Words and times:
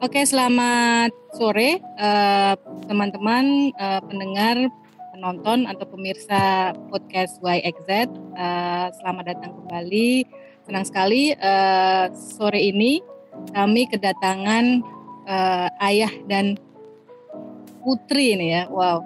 Oke, 0.00 0.24
selamat 0.24 1.12
sore 1.36 1.76
uh, 2.00 2.56
teman-teman 2.88 3.68
uh, 3.76 4.00
pendengar, 4.00 4.56
penonton 5.12 5.68
atau 5.68 5.84
pemirsa 5.92 6.72
podcast 6.88 7.36
YXZ. 7.44 8.08
Uh, 8.32 8.88
selamat 8.96 9.36
datang 9.36 9.52
kembali. 9.60 10.24
Senang 10.64 10.88
sekali 10.88 11.36
uh, 11.36 12.08
sore 12.16 12.64
ini 12.64 13.04
kami 13.52 13.92
kedatangan 13.92 14.80
ayah 15.84 16.12
dan 16.32 16.56
putri 17.84 18.40
ini 18.40 18.56
ya. 18.56 18.72
Wow. 18.72 19.04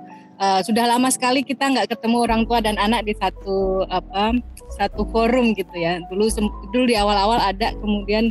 Sudah 0.62 0.86
lama 0.86 1.10
sekali 1.10 1.42
kita 1.42 1.74
nggak 1.74 1.90
ketemu 1.90 2.22
orang 2.22 2.46
tua 2.46 2.62
dan 2.62 2.78
anak 2.78 3.02
di 3.02 3.18
satu 3.18 3.82
apa 3.90 4.30
satu 4.78 5.10
forum 5.10 5.58
gitu 5.58 5.74
ya. 5.74 5.98
Dulu 6.06 6.30
dulu 6.70 6.86
di 6.86 6.94
awal-awal 6.94 7.42
ada 7.42 7.74
kemudian 7.82 8.30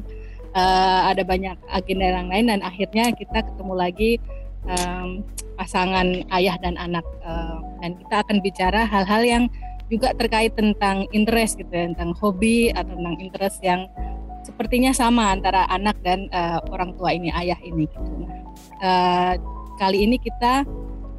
uh, 0.53 1.01
ada 1.11 1.21
banyak 1.25 1.57
agenda 1.69 2.05
yang 2.09 2.29
lain 2.29 2.45
dan 2.49 2.59
akhirnya 2.61 3.11
kita 3.13 3.45
ketemu 3.45 3.73
lagi 3.73 4.11
um, 4.69 5.25
pasangan 5.59 6.25
ayah 6.33 6.55
dan 6.61 6.79
anak 6.79 7.05
uh, 7.21 7.61
dan 7.81 7.97
kita 7.99 8.15
akan 8.25 8.37
bicara 8.41 8.81
hal-hal 8.87 9.21
yang 9.21 9.43
juga 9.91 10.15
terkait 10.17 10.55
tentang 10.57 11.05
interest 11.13 11.59
gitu 11.59 11.69
ya, 11.69 11.85
tentang 11.91 12.15
hobi 12.17 12.73
atau 12.73 12.97
tentang 12.97 13.17
interest 13.21 13.61
yang 13.61 13.85
sepertinya 14.41 14.91
sama 14.95 15.29
antara 15.29 15.69
anak 15.69 15.99
dan 16.01 16.25
uh, 16.33 16.59
orang 16.73 16.95
tua 16.97 17.13
ini 17.13 17.29
ayah 17.31 17.59
ini 17.61 17.85
gitu. 17.85 18.25
Uh, 18.81 19.37
kali 19.77 20.05
ini 20.05 20.17
kita 20.19 20.65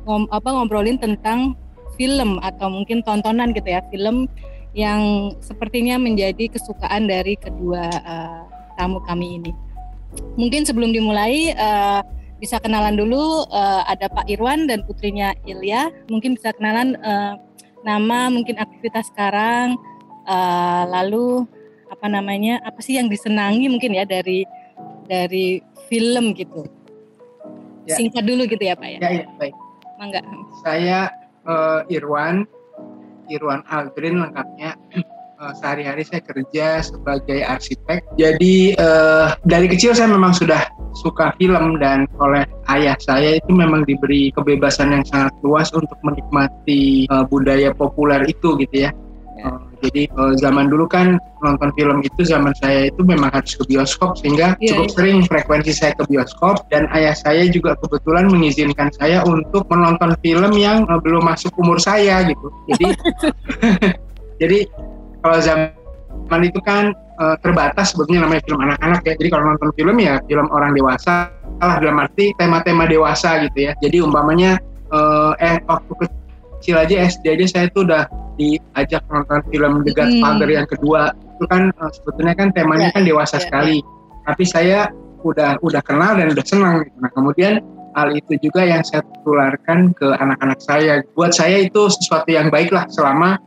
ngom 0.05 0.29
apa 0.29 0.49
ngobrolin 0.53 1.01
tentang 1.01 1.57
film 1.97 2.43
atau 2.43 2.69
mungkin 2.69 3.01
tontonan 3.07 3.55
gitu 3.55 3.71
ya 3.71 3.81
film 3.89 4.27
yang 4.75 5.33
sepertinya 5.39 5.97
menjadi 5.97 6.51
kesukaan 6.51 7.07
dari 7.07 7.39
kedua 7.39 7.87
uh, 8.03 8.43
tamu 8.77 9.01
kami 9.05 9.41
ini. 9.43 9.53
Mungkin 10.39 10.63
sebelum 10.63 10.95
dimulai 10.95 11.55
uh, 11.59 12.03
bisa 12.39 12.61
kenalan 12.63 12.95
dulu 12.95 13.47
uh, 13.51 13.83
ada 13.89 14.07
Pak 14.11 14.31
Irwan 14.31 14.71
dan 14.71 14.87
putrinya 14.87 15.35
Ilya. 15.47 15.91
Mungkin 16.11 16.39
bisa 16.39 16.55
kenalan 16.55 16.99
uh, 17.03 17.39
nama, 17.83 18.31
mungkin 18.31 18.59
aktivitas 18.59 19.11
sekarang, 19.11 19.75
uh, 20.27 20.85
lalu 20.89 21.47
apa 21.91 22.07
namanya, 22.11 22.63
apa 22.63 22.79
sih 22.83 22.99
yang 22.99 23.07
disenangi 23.11 23.71
mungkin 23.71 23.95
ya 23.95 24.07
dari 24.07 24.47
dari 25.07 25.63
film 25.87 26.35
gitu. 26.35 26.67
Ya. 27.85 28.01
Singkat 28.01 28.25
dulu 28.25 28.49
gitu 28.49 28.65
ya 28.65 28.75
Pak 28.75 28.89
ya. 28.89 28.99
Ya, 29.03 29.11
ya 29.23 29.27
baik. 29.37 29.55
Mangga. 30.01 30.21
Saya 30.65 31.13
uh, 31.45 31.85
Irwan, 31.93 32.49
Irwan 33.31 33.63
Aldrin 33.69 34.25
lengkapnya. 34.25 34.74
Uh, 35.45 35.53
sehari-hari 35.53 36.03
saya 36.09 36.25
kerja 36.25 36.81
sebagai 36.81 37.45
arsitek. 37.45 38.01
Jadi 38.17 38.73
uh, 38.81 39.37
dari 39.45 39.69
kecil 39.69 39.93
saya 39.93 40.09
memang 40.09 40.33
sudah 40.33 40.65
suka 40.97 41.37
film 41.37 41.77
dan 41.83 42.09
oleh 42.17 42.49
ayah 42.73 42.97
saya 43.03 43.37
itu 43.37 43.51
memang 43.53 43.85
diberi 43.85 44.33
kebebasan 44.33 44.95
yang 44.97 45.05
sangat 45.05 45.35
luas 45.45 45.69
untuk 45.77 45.99
menikmati 46.01 47.05
uh, 47.13 47.29
budaya 47.29 47.77
populer 47.77 48.25
itu 48.25 48.57
gitu 48.57 48.89
ya. 48.89 48.91
Uh, 49.45 49.61
jadi 49.85 50.09
uh, 50.17 50.33
zaman 50.41 50.73
dulu 50.73 50.89
kan 50.89 51.21
nonton 51.45 51.69
film 51.77 52.01
itu 52.01 52.25
zaman 52.25 52.57
saya 52.57 52.89
itu 52.89 53.05
memang 53.05 53.29
harus 53.29 53.53
ke 53.53 53.69
bioskop 53.69 54.17
sehingga 54.17 54.57
yeah, 54.57 54.73
cukup 54.73 54.89
yeah. 54.89 54.95
sering 54.97 55.19
frekuensi 55.29 55.73
saya 55.77 55.93
ke 55.93 56.09
bioskop 56.09 56.65
dan 56.73 56.89
ayah 56.97 57.13
saya 57.13 57.45
juga 57.53 57.77
kebetulan 57.85 58.33
mengizinkan 58.33 58.89
saya 58.97 59.21
untuk 59.29 59.69
menonton 59.69 60.17
film 60.25 60.57
yang 60.57 60.89
uh, 60.89 60.97
belum 61.03 61.29
masuk 61.29 61.53
umur 61.61 61.77
saya 61.77 62.25
gitu. 62.25 62.49
Jadi 62.73 62.89
jadi 64.41 64.59
kalau 65.25 65.41
zaman 65.41 66.41
itu 66.45 66.61
kan 66.61 66.93
uh, 67.17 67.37
terbatas 67.41 67.97
sebetulnya 67.97 68.29
namanya 68.29 68.45
film 68.45 68.61
anak-anak 68.61 69.01
ya. 69.09 69.15
Jadi 69.17 69.29
kalau 69.33 69.45
nonton 69.49 69.71
film 69.73 69.97
ya 69.97 70.21
film 70.29 70.47
orang 70.53 70.77
dewasa 70.77 71.33
lah 71.65 71.81
dalam 71.81 71.97
arti 72.05 72.37
tema-tema 72.37 72.85
dewasa 72.85 73.41
gitu 73.49 73.71
ya. 73.71 73.73
Jadi 73.81 74.05
umpamanya 74.05 74.61
uh, 74.93 75.33
eh 75.41 75.57
waktu 75.65 75.93
kecil 76.05 76.77
aja 76.77 77.09
SD 77.09 77.41
aja 77.41 77.47
saya 77.49 77.67
tuh 77.73 77.89
udah 77.89 78.05
diajak 78.37 79.01
nonton 79.09 79.41
film 79.49 79.81
The 79.89 79.93
Godfather 79.97 80.49
hmm. 80.53 80.59
yang 80.61 80.69
kedua. 80.69 81.03
Itu 81.41 81.45
kan 81.49 81.73
uh, 81.81 81.89
sebetulnya 81.89 82.35
kan 82.37 82.49
temanya 82.53 82.93
yeah, 82.93 82.95
kan 82.95 83.03
dewasa 83.09 83.41
yeah, 83.41 83.45
sekali. 83.49 83.77
Yeah. 83.81 84.29
Tapi 84.29 84.45
saya 84.45 84.79
udah 85.25 85.57
udah 85.65 85.81
kenal 85.81 86.21
dan 86.21 86.37
udah 86.37 86.45
senang. 86.45 86.85
Gitu. 86.85 86.97
Nah 87.01 87.11
kemudian 87.17 87.65
hal 87.95 88.13
itu 88.13 88.37
juga 88.43 88.67
yang 88.67 88.83
saya 88.85 89.01
tularkan 89.25 89.97
ke 89.97 90.09
anak-anak 90.21 90.61
saya. 90.61 91.01
Buat 91.17 91.33
saya 91.33 91.65
itu 91.65 91.89
sesuatu 91.89 92.29
yang 92.29 92.53
baik 92.53 92.75
lah 92.75 92.85
selama 92.91 93.41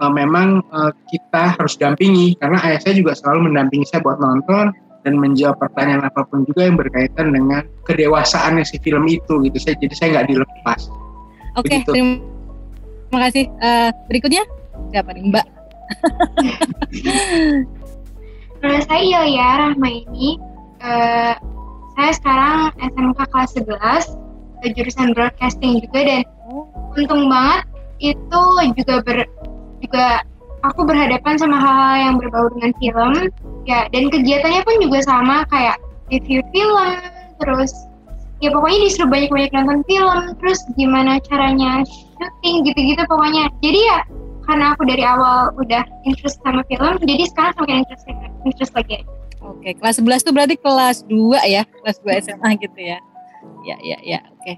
uh, 0.00 0.12
memang 0.12 0.64
uh, 0.72 0.90
kita 1.12 1.60
harus 1.60 1.76
dampingi 1.76 2.34
karena 2.40 2.58
ayah 2.64 2.80
saya 2.80 2.94
juga 2.96 3.12
selalu 3.14 3.52
mendampingi 3.52 3.86
saya 3.86 4.02
buat 4.02 4.18
nonton 4.18 4.72
dan 5.00 5.16
menjawab 5.16 5.56
pertanyaan 5.56 6.04
apa 6.04 6.28
pun 6.28 6.44
juga 6.44 6.68
yang 6.68 6.76
berkaitan 6.76 7.32
dengan 7.32 7.64
kedewasaannya 7.88 8.64
si 8.68 8.76
film 8.84 9.08
itu 9.08 9.40
gitu 9.48 9.56
saya 9.56 9.76
jadi 9.80 9.94
saya 9.96 10.08
nggak 10.18 10.28
dilepas. 10.28 10.80
Oke, 11.56 11.72
okay, 11.72 11.80
terima 11.88 13.18
kasih. 13.28 13.48
Uh, 13.60 13.90
berikutnya 14.12 14.44
siapa 14.92 15.16
nih 15.16 15.24
Mbak? 15.32 15.46
Nama 18.60 18.80
saya 18.84 19.20
ya 19.24 19.48
Rahma 19.56 19.88
ini. 19.88 20.36
Uh, 20.80 21.34
saya 21.96 22.12
sekarang 22.16 22.72
SMK 22.80 23.20
kelas 23.28 23.50
11 23.56 24.16
jurusan 24.76 25.16
broadcasting 25.16 25.80
juga 25.80 26.00
dan 26.04 26.22
oh. 26.52 26.68
untung 26.96 27.32
banget 27.32 27.64
itu 28.00 28.42
juga 28.76 29.04
ber, 29.04 29.28
juga 29.80 30.24
aku 30.64 30.84
berhadapan 30.84 31.34
sama 31.40 31.56
hal-hal 31.56 31.96
yang 31.96 32.14
berbau 32.20 32.46
dengan 32.56 32.72
film 32.80 33.12
ya 33.64 33.88
dan 33.92 34.12
kegiatannya 34.12 34.60
pun 34.64 34.76
juga 34.84 34.98
sama 35.04 35.44
kayak 35.48 35.76
review 36.12 36.44
film 36.52 36.92
terus 37.40 37.72
ya 38.44 38.52
pokoknya 38.52 38.78
disuruh 38.88 39.08
banyak-banyak 39.08 39.50
nonton 39.56 39.80
film 39.88 40.20
terus 40.40 40.60
gimana 40.76 41.20
caranya 41.28 41.84
syuting 41.88 42.68
gitu-gitu 42.68 43.02
pokoknya 43.08 43.48
jadi 43.64 43.80
ya 43.80 43.98
karena 44.48 44.74
aku 44.74 44.82
dari 44.88 45.04
awal 45.04 45.52
udah 45.56 45.84
interest 46.04 46.40
sama 46.44 46.64
film 46.68 47.00
jadi 47.04 47.24
sekarang 47.28 47.52
semakin 47.56 47.76
interest 47.84 48.04
interest 48.44 48.74
lagi 48.76 49.00
Oke, 49.40 49.72
kelas 49.72 49.96
11 49.96 50.20
tuh 50.20 50.32
berarti 50.36 50.54
kelas 50.60 51.08
2 51.08 51.40
ya, 51.48 51.64
kelas 51.64 51.96
2 52.04 52.22
SMA 52.28 52.50
gitu 52.60 52.76
ya. 52.76 53.00
Ya, 53.64 53.76
ya, 53.80 53.98
ya, 54.04 54.20
oke. 54.36 54.52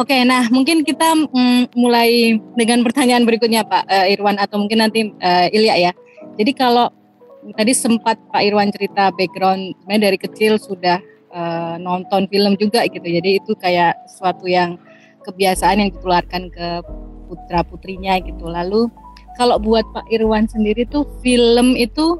Oke, 0.00 0.16
nah 0.24 0.48
mungkin 0.48 0.80
kita 0.80 1.12
mm, 1.28 1.76
mulai 1.76 2.40
dengan 2.56 2.80
pertanyaan 2.80 3.28
berikutnya 3.28 3.68
Pak 3.68 3.84
uh, 3.84 4.08
Irwan 4.08 4.40
atau 4.40 4.56
mungkin 4.56 4.80
nanti 4.80 5.12
uh, 5.12 5.46
Ilya 5.52 5.76
ya. 5.76 5.92
Jadi 6.40 6.56
kalau 6.56 6.88
tadi 7.52 7.76
sempat 7.76 8.16
Pak 8.32 8.40
Irwan 8.40 8.72
cerita 8.72 9.12
background 9.12 9.76
sebenarnya 9.76 10.08
dari 10.08 10.16
kecil 10.16 10.56
sudah 10.56 11.04
uh, 11.36 11.76
nonton 11.76 12.24
film 12.32 12.56
juga 12.56 12.88
gitu. 12.88 13.04
Jadi 13.04 13.44
itu 13.44 13.52
kayak 13.60 13.92
suatu 14.08 14.48
yang 14.48 14.80
kebiasaan 15.28 15.84
yang 15.84 15.92
ditularkan 15.92 16.48
ke 16.48 16.80
putra 17.28 17.60
putrinya 17.60 18.16
gitu. 18.24 18.48
Lalu 18.48 18.88
kalau 19.36 19.60
buat 19.60 19.84
Pak 19.92 20.08
Irwan 20.08 20.48
sendiri 20.48 20.88
tuh 20.88 21.04
film 21.20 21.76
itu 21.76 22.16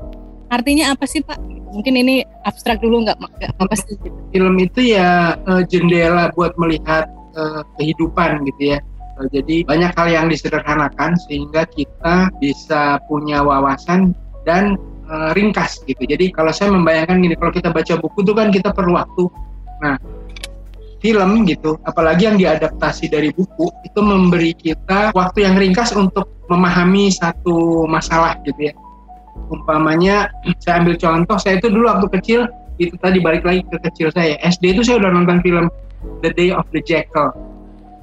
artinya 0.53 0.93
apa 0.93 1.09
sih 1.09 1.25
Pak? 1.25 1.41
Mungkin 1.73 1.97
ini 1.97 2.29
abstrak 2.45 2.85
dulu 2.85 3.09
nggak 3.09 3.17
apa 3.57 3.73
sih? 3.73 3.97
Film 4.37 4.61
itu 4.61 4.93
ya 4.93 5.41
jendela 5.65 6.29
buat 6.37 6.53
melihat 6.61 7.09
uh, 7.37 7.63
kehidupan 7.79 8.47
gitu 8.49 8.77
ya. 8.77 8.79
Uh, 9.19 9.27
jadi 9.31 9.67
banyak 9.67 9.93
hal 9.95 10.09
yang 10.09 10.27
disederhanakan 10.31 11.19
sehingga 11.29 11.67
kita 11.69 12.31
bisa 12.41 12.99
punya 13.07 13.45
wawasan 13.45 14.17
dan 14.49 14.81
uh, 15.11 15.31
ringkas 15.35 15.83
gitu. 15.85 16.01
Jadi 16.07 16.31
kalau 16.31 16.55
saya 16.55 16.73
membayangkan 16.73 17.21
gini, 17.21 17.35
kalau 17.37 17.53
kita 17.53 17.69
baca 17.75 17.95
buku 17.99 18.19
itu 18.25 18.33
kan 18.33 18.49
kita 18.55 18.71
perlu 18.71 18.97
waktu. 18.97 19.25
Nah, 19.81 19.97
film 21.01 21.49
gitu, 21.49 21.81
apalagi 21.89 22.29
yang 22.29 22.37
diadaptasi 22.37 23.09
dari 23.09 23.33
buku 23.33 23.73
itu 23.89 24.01
memberi 24.05 24.53
kita 24.53 25.17
waktu 25.17 25.49
yang 25.49 25.57
ringkas 25.57 25.97
untuk 25.97 26.29
memahami 26.53 27.09
satu 27.09 27.89
masalah 27.89 28.37
gitu 28.45 28.71
ya. 28.71 28.75
Umpamanya 29.49 30.29
saya 30.63 30.85
ambil 30.85 31.01
contoh, 31.01 31.37
saya 31.41 31.57
itu 31.59 31.73
dulu 31.73 31.89
waktu 31.89 32.07
kecil 32.21 32.41
itu 32.81 32.97
tadi 33.01 33.21
balik 33.21 33.45
lagi 33.45 33.65
ke 33.69 33.77
kecil 33.91 34.09
saya. 34.13 34.37
SD 34.41 34.77
itu 34.77 34.85
saya 34.85 35.05
udah 35.05 35.11
nonton 35.13 35.41
film 35.45 35.69
The 36.25 36.31
Day 36.33 36.51
of 36.53 36.67
the 36.73 36.81
Jackal. 36.85 37.33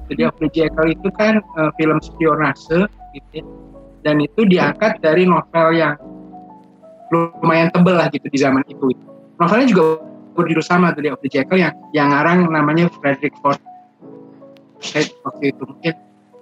The 0.08 0.14
Day 0.16 0.26
of 0.26 0.36
the 0.40 0.48
Jackal 0.48 0.88
itu 0.88 1.08
kan 1.18 1.42
uh, 1.58 1.70
film 1.76 2.00
spionase 2.00 2.88
gitu 3.12 3.44
dan 4.06 4.22
itu 4.22 4.46
diangkat 4.46 5.02
dari 5.02 5.26
novel 5.26 5.74
yang 5.74 5.94
lumayan 7.12 7.72
tebel 7.72 7.96
lah 7.98 8.08
gitu 8.12 8.28
di 8.28 8.38
zaman 8.38 8.62
itu. 8.68 8.92
Novelnya 9.40 9.66
juga 9.70 9.82
berjudul 10.38 10.64
sama 10.64 10.94
The 10.94 11.08
Day 11.08 11.12
of 11.12 11.20
the 11.24 11.30
Jackal 11.30 11.58
yang 11.58 11.74
yang 11.92 12.14
ngarang 12.14 12.46
namanya 12.48 12.86
Frederick 13.00 13.34
Forsyth 13.42 15.12
waktu 15.26 15.50
itu 15.50 15.62
mungkin 15.66 15.94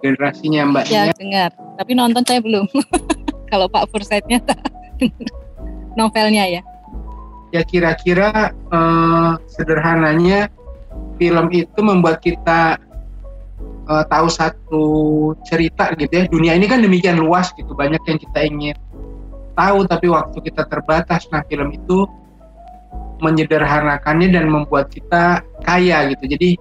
generasinya 0.04 0.62
mbaknya. 0.68 1.10
Ya 1.10 1.14
dengar, 1.16 1.50
tapi 1.80 1.92
nonton 1.96 2.22
saya 2.26 2.40
belum. 2.44 2.68
Kalau 3.50 3.70
Pak 3.70 3.88
Forsythnya 3.94 4.42
novelnya 5.98 6.44
ya. 6.50 6.62
Ya 7.54 7.62
kira-kira 7.62 8.52
uh, 8.74 9.38
sederhananya 9.46 10.50
film 11.16 11.46
itu 11.52 11.80
membuat 11.80 12.20
kita 12.20 12.76
uh, 13.88 14.04
tahu 14.06 14.28
satu 14.28 14.86
cerita 15.48 15.92
gitu 15.96 16.12
ya. 16.12 16.24
Dunia 16.28 16.52
ini 16.56 16.68
kan 16.68 16.84
demikian 16.84 17.16
luas 17.20 17.52
gitu, 17.56 17.72
banyak 17.72 18.00
yang 18.04 18.18
kita 18.20 18.40
ingin 18.44 18.76
tahu 19.56 19.88
tapi 19.88 20.06
waktu 20.12 20.36
kita 20.44 20.68
terbatas. 20.68 21.26
Nah, 21.32 21.40
film 21.48 21.72
itu 21.72 22.04
menyederhanakannya 23.24 24.28
dan 24.28 24.52
membuat 24.52 24.92
kita 24.92 25.40
kaya 25.64 26.12
gitu. 26.12 26.36
Jadi 26.36 26.60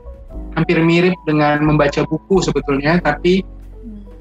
hampir 0.56 0.80
mirip 0.80 1.20
dengan 1.28 1.60
membaca 1.68 2.08
buku 2.08 2.40
sebetulnya, 2.40 3.04
tapi 3.04 3.44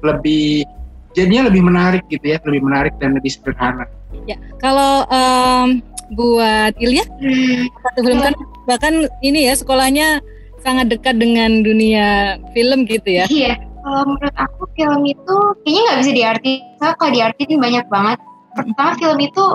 lebih 0.03 0.67
jadinya 1.15 1.47
lebih 1.47 1.63
menarik 1.63 2.03
gitu 2.11 2.35
ya, 2.35 2.37
lebih 2.43 2.61
menarik 2.67 2.93
dan 2.99 3.15
lebih 3.15 3.31
sederhana. 3.31 3.87
Ya, 4.27 4.35
kalau 4.59 5.07
um, 5.07 5.79
buat 6.13 6.77
Ilya, 6.77 7.05
hmm. 7.07 7.65
satu 7.81 7.99
film 8.05 8.19
kan 8.21 8.33
bahkan 8.69 8.93
ini 9.25 9.49
ya 9.49 9.57
sekolahnya 9.57 10.21
sangat 10.61 10.89
dekat 10.93 11.17
dengan 11.17 11.65
dunia 11.65 12.37
film 12.53 12.85
gitu 12.85 13.09
ya. 13.09 13.25
Iya, 13.29 13.57
kalau 13.81 14.13
menurut 14.13 14.35
aku 14.37 14.69
film 14.77 15.01
itu 15.05 15.35
kayaknya 15.65 15.81
nggak 15.85 15.99
bisa 16.01 16.11
diartikan, 16.13 16.91
kalau 16.97 17.11
diartikan 17.13 17.57
banyak 17.61 17.85
banget. 17.89 18.17
Pertama 18.55 18.91
film 18.97 19.19
itu 19.19 19.45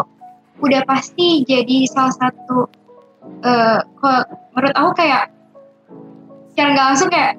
udah 0.61 0.82
pasti 0.85 1.43
jadi 1.49 1.88
salah 1.88 2.14
satu 2.14 2.69
uh, 3.44 3.81
menurut 4.55 4.75
aku 4.76 4.91
kayak 5.00 5.32
secara 6.52 6.69
nggak 6.76 6.87
langsung 6.93 7.08
kayak 7.08 7.32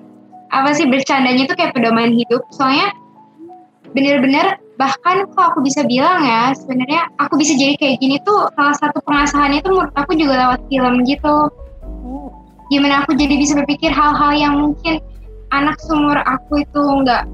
apa 0.52 0.70
sih 0.76 0.90
bercandanya 0.90 1.48
itu 1.48 1.56
kayak 1.56 1.72
pedoman 1.78 2.12
hidup 2.12 2.44
soalnya 2.52 2.92
bener-bener 3.96 4.60
bahkan 4.82 5.30
kok 5.30 5.54
aku 5.54 5.62
bisa 5.62 5.86
bilang 5.86 6.26
ya 6.26 6.58
sebenarnya 6.58 7.06
aku 7.22 7.38
bisa 7.38 7.54
jadi 7.54 7.78
kayak 7.78 8.02
gini 8.02 8.18
tuh 8.26 8.50
salah 8.58 8.74
satu 8.82 8.98
pengasahannya 9.06 9.62
tuh 9.62 9.78
menurut 9.78 9.94
aku 9.94 10.18
juga 10.18 10.34
lewat 10.42 10.60
film 10.74 11.06
gitu. 11.06 11.36
Gimana 12.74 13.06
aku 13.06 13.14
jadi 13.14 13.38
bisa 13.38 13.54
berpikir 13.62 13.94
hal-hal 13.94 14.34
yang 14.34 14.58
mungkin 14.58 14.98
anak 15.54 15.78
sumur 15.86 16.18
aku 16.26 16.66
itu 16.66 16.82
nggak 16.82 17.30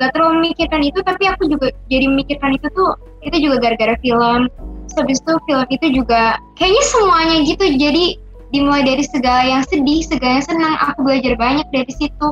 nggak 0.00 0.10
terlalu 0.16 0.34
memikirkan 0.42 0.82
itu 0.82 0.98
tapi 1.06 1.30
aku 1.30 1.46
juga 1.46 1.70
jadi 1.86 2.10
memikirkan 2.10 2.58
itu 2.58 2.66
tuh 2.74 2.98
itu 3.22 3.36
juga 3.38 3.70
gara-gara 3.70 3.94
film. 4.02 4.50
Habis 4.90 5.22
itu 5.22 5.32
film 5.46 5.66
itu 5.70 5.86
juga 6.02 6.42
kayaknya 6.58 6.84
semuanya 6.90 7.36
gitu 7.46 7.64
jadi 7.78 8.18
dimulai 8.50 8.82
dari 8.82 9.06
segala 9.06 9.46
yang 9.46 9.62
sedih 9.62 10.02
segala 10.02 10.42
yang 10.42 10.46
senang 10.50 10.74
aku 10.82 11.06
belajar 11.06 11.38
banyak 11.38 11.68
dari 11.70 11.92
situ. 11.94 12.28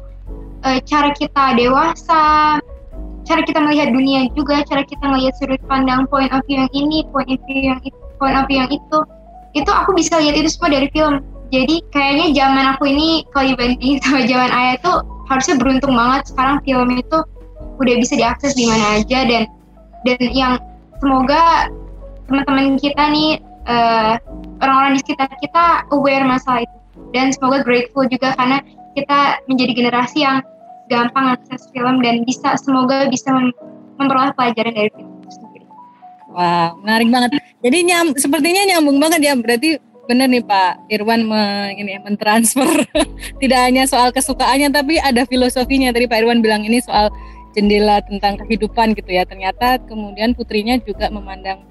E, 0.67 0.83
cara 0.83 1.15
kita 1.15 1.55
dewasa 1.55 2.59
cara 3.29 3.45
kita 3.45 3.61
melihat 3.61 3.93
dunia 3.93 4.27
juga 4.33 4.65
cara 4.65 4.81
kita 4.83 5.05
melihat 5.05 5.37
sudut 5.37 5.61
pandang 5.69 6.09
point 6.09 6.33
of 6.33 6.41
view 6.49 6.65
yang 6.65 6.73
ini 6.73 7.05
point 7.13 7.29
of 7.29 7.39
view 7.45 7.77
yang 7.77 7.81
itu 7.85 7.99
point 8.17 8.35
of 8.35 8.49
view 8.49 8.65
yang 8.65 8.73
itu. 8.73 8.99
Itu 9.53 9.71
aku 9.71 9.93
bisa 9.93 10.17
lihat 10.17 10.41
itu 10.41 10.49
semua 10.49 10.73
dari 10.73 10.89
film. 10.91 11.21
Jadi 11.49 11.81
kayaknya 11.93 12.27
zaman 12.37 12.65
aku 12.77 12.85
ini 12.89 13.25
kalau 13.33 13.53
dibanding 13.53 14.01
sama 14.05 14.25
zaman 14.25 14.51
ayah 14.53 14.75
itu 14.81 14.93
harusnya 15.29 15.55
beruntung 15.61 15.95
banget. 15.95 16.23
Sekarang 16.33 16.57
film 16.65 16.89
itu 16.97 17.19
udah 17.79 17.95
bisa 18.01 18.15
diakses 18.17 18.53
di 18.57 18.65
mana 18.65 19.01
aja. 19.01 19.19
Dan 19.25 19.45
dan 20.09 20.21
yang 20.33 20.55
semoga 21.01 21.69
teman-teman 22.29 22.77
kita 22.81 23.05
nih 23.13 23.41
eh, 23.69 24.15
orang-orang 24.61 24.97
di 24.97 25.01
sekitar 25.05 25.29
kita 25.41 25.89
aware 25.93 26.25
masalah 26.25 26.65
itu. 26.65 26.77
Dan 27.13 27.33
semoga 27.33 27.65
grateful 27.65 28.05
juga 28.09 28.37
karena 28.37 28.61
kita 28.93 29.41
menjadi 29.49 29.73
generasi 29.73 30.27
yang 30.27 30.45
gampang 30.89 31.37
akses 31.37 31.69
film 31.71 32.01
dan 32.01 32.25
bisa 32.25 32.57
semoga 32.59 33.07
bisa 33.09 33.31
mem 33.31 33.53
memperoleh 33.99 34.33
pelajaran 34.39 34.73
dari 34.73 34.91
film 34.95 35.11
itu 35.19 35.31
sendiri. 35.35 35.67
Wow, 36.31 36.79
menarik 36.87 37.09
banget. 37.11 37.31
Jadi 37.59 37.79
nyam, 37.83 38.07
sepertinya 38.15 38.63
nyambung 38.75 38.99
banget 39.03 39.21
ya. 39.27 39.35
Berarti 39.35 39.83
benar 40.07 40.31
nih 40.31 40.41
Pak 40.47 40.89
Irwan 40.89 41.27
me, 41.27 41.75
ini 41.75 41.99
mentransfer 42.01 42.87
tidak 43.43 43.61
hanya 43.61 43.85
soal 43.91 44.15
kesukaannya 44.15 44.71
tapi 44.71 45.03
ada 45.03 45.27
filosofinya. 45.27 45.91
Tadi 45.91 46.07
Pak 46.07 46.19
Irwan 46.23 46.41
bilang 46.41 46.63
ini 46.63 46.79
soal 46.79 47.11
jendela 47.59 47.99
tentang 48.07 48.39
kehidupan 48.39 48.95
gitu 48.95 49.11
ya. 49.11 49.27
Ternyata 49.27 49.83
kemudian 49.91 50.39
putrinya 50.39 50.79
juga 50.79 51.11
memandang 51.11 51.67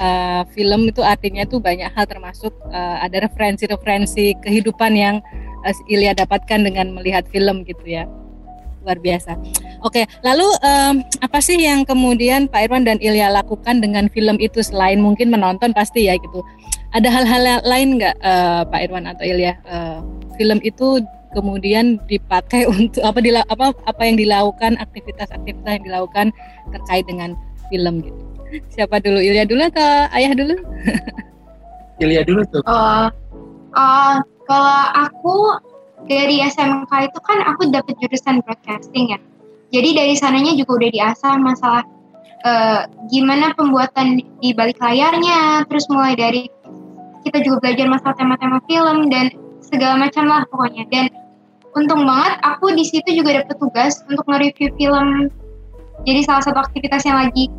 uh, 0.00 0.42
film 0.56 0.88
itu 0.88 1.04
artinya 1.04 1.44
tuh 1.44 1.60
banyak 1.60 1.92
hal 1.92 2.08
termasuk 2.08 2.56
uh, 2.72 3.04
ada 3.04 3.28
referensi-referensi 3.28 4.40
kehidupan 4.40 4.96
yang 4.96 5.20
uh, 5.68 5.90
Ilya 5.92 6.16
dapatkan 6.16 6.64
dengan 6.64 6.96
melihat 6.96 7.28
film 7.28 7.68
gitu 7.68 7.84
ya 7.84 8.08
luar 8.82 8.98
biasa. 8.98 9.36
Oke, 9.86 10.06
lalu 10.26 10.46
um, 10.64 11.02
apa 11.22 11.38
sih 11.38 11.58
yang 11.58 11.86
kemudian 11.86 12.50
Pak 12.50 12.66
Irwan 12.66 12.82
dan 12.82 12.98
Ilya 12.98 13.30
lakukan 13.30 13.78
dengan 13.78 14.10
film 14.10 14.38
itu 14.42 14.62
selain 14.62 14.98
mungkin 14.98 15.30
menonton 15.30 15.70
pasti 15.70 16.10
ya 16.10 16.18
gitu. 16.18 16.42
Ada 16.96 17.08
hal-hal 17.12 17.62
lain 17.62 18.00
nggak 18.00 18.16
uh, 18.24 18.62
Pak 18.66 18.80
Irwan 18.88 19.06
atau 19.06 19.24
Ilya 19.26 19.52
uh, 19.68 20.00
film 20.40 20.58
itu 20.64 21.04
kemudian 21.36 22.00
dipakai 22.08 22.64
untuk 22.74 23.04
apa 23.04 23.18
dila, 23.20 23.42
apa 23.46 23.74
apa 23.86 24.02
yang 24.02 24.16
dilakukan 24.16 24.80
aktivitas-aktivitas 24.80 25.78
yang 25.80 25.84
dilakukan 25.84 26.26
terkait 26.72 27.04
dengan 27.06 27.36
film 27.68 28.00
gitu. 28.02 28.20
Siapa 28.72 28.98
dulu? 29.04 29.20
Ilya 29.20 29.44
dulu 29.44 29.62
atau 29.68 30.08
ayah 30.16 30.32
dulu? 30.32 30.56
Ilya 32.02 32.24
dulu 32.24 32.40
tuh. 32.48 32.62
Uh, 32.64 33.12
uh, 33.76 34.16
kalau 34.48 34.80
aku 34.96 35.36
dari 36.06 36.44
SMK 36.44 36.92
itu 37.10 37.18
kan 37.26 37.38
aku 37.48 37.74
dapat 37.74 37.98
jurusan 37.98 38.44
broadcasting 38.44 39.10
ya. 39.10 39.18
Jadi 39.68 39.88
dari 39.96 40.14
sananya 40.16 40.56
juga 40.56 40.80
udah 40.80 40.90
diasah 40.94 41.34
masalah 41.36 41.84
uh, 42.46 42.88
gimana 43.12 43.52
pembuatan 43.52 44.22
di 44.40 44.50
balik 44.56 44.80
layarnya, 44.80 45.66
terus 45.68 45.84
mulai 45.92 46.16
dari 46.16 46.48
kita 47.26 47.44
juga 47.44 47.68
belajar 47.68 47.86
masalah 47.90 48.16
tema-tema 48.16 48.58
film 48.64 49.12
dan 49.12 49.28
segala 49.60 50.00
macam 50.00 50.24
lah 50.24 50.46
pokoknya. 50.48 50.88
Dan 50.88 51.12
untung 51.76 52.08
banget 52.08 52.40
aku 52.46 52.72
di 52.72 52.84
situ 52.86 53.20
juga 53.20 53.44
dapat 53.44 53.56
tugas 53.60 54.00
untuk 54.08 54.24
nge-review 54.24 54.72
film. 54.80 55.28
Jadi 56.06 56.20
salah 56.24 56.42
satu 56.46 56.58
aktivitas 56.62 57.04
yang 57.04 57.18
lagi 57.20 57.50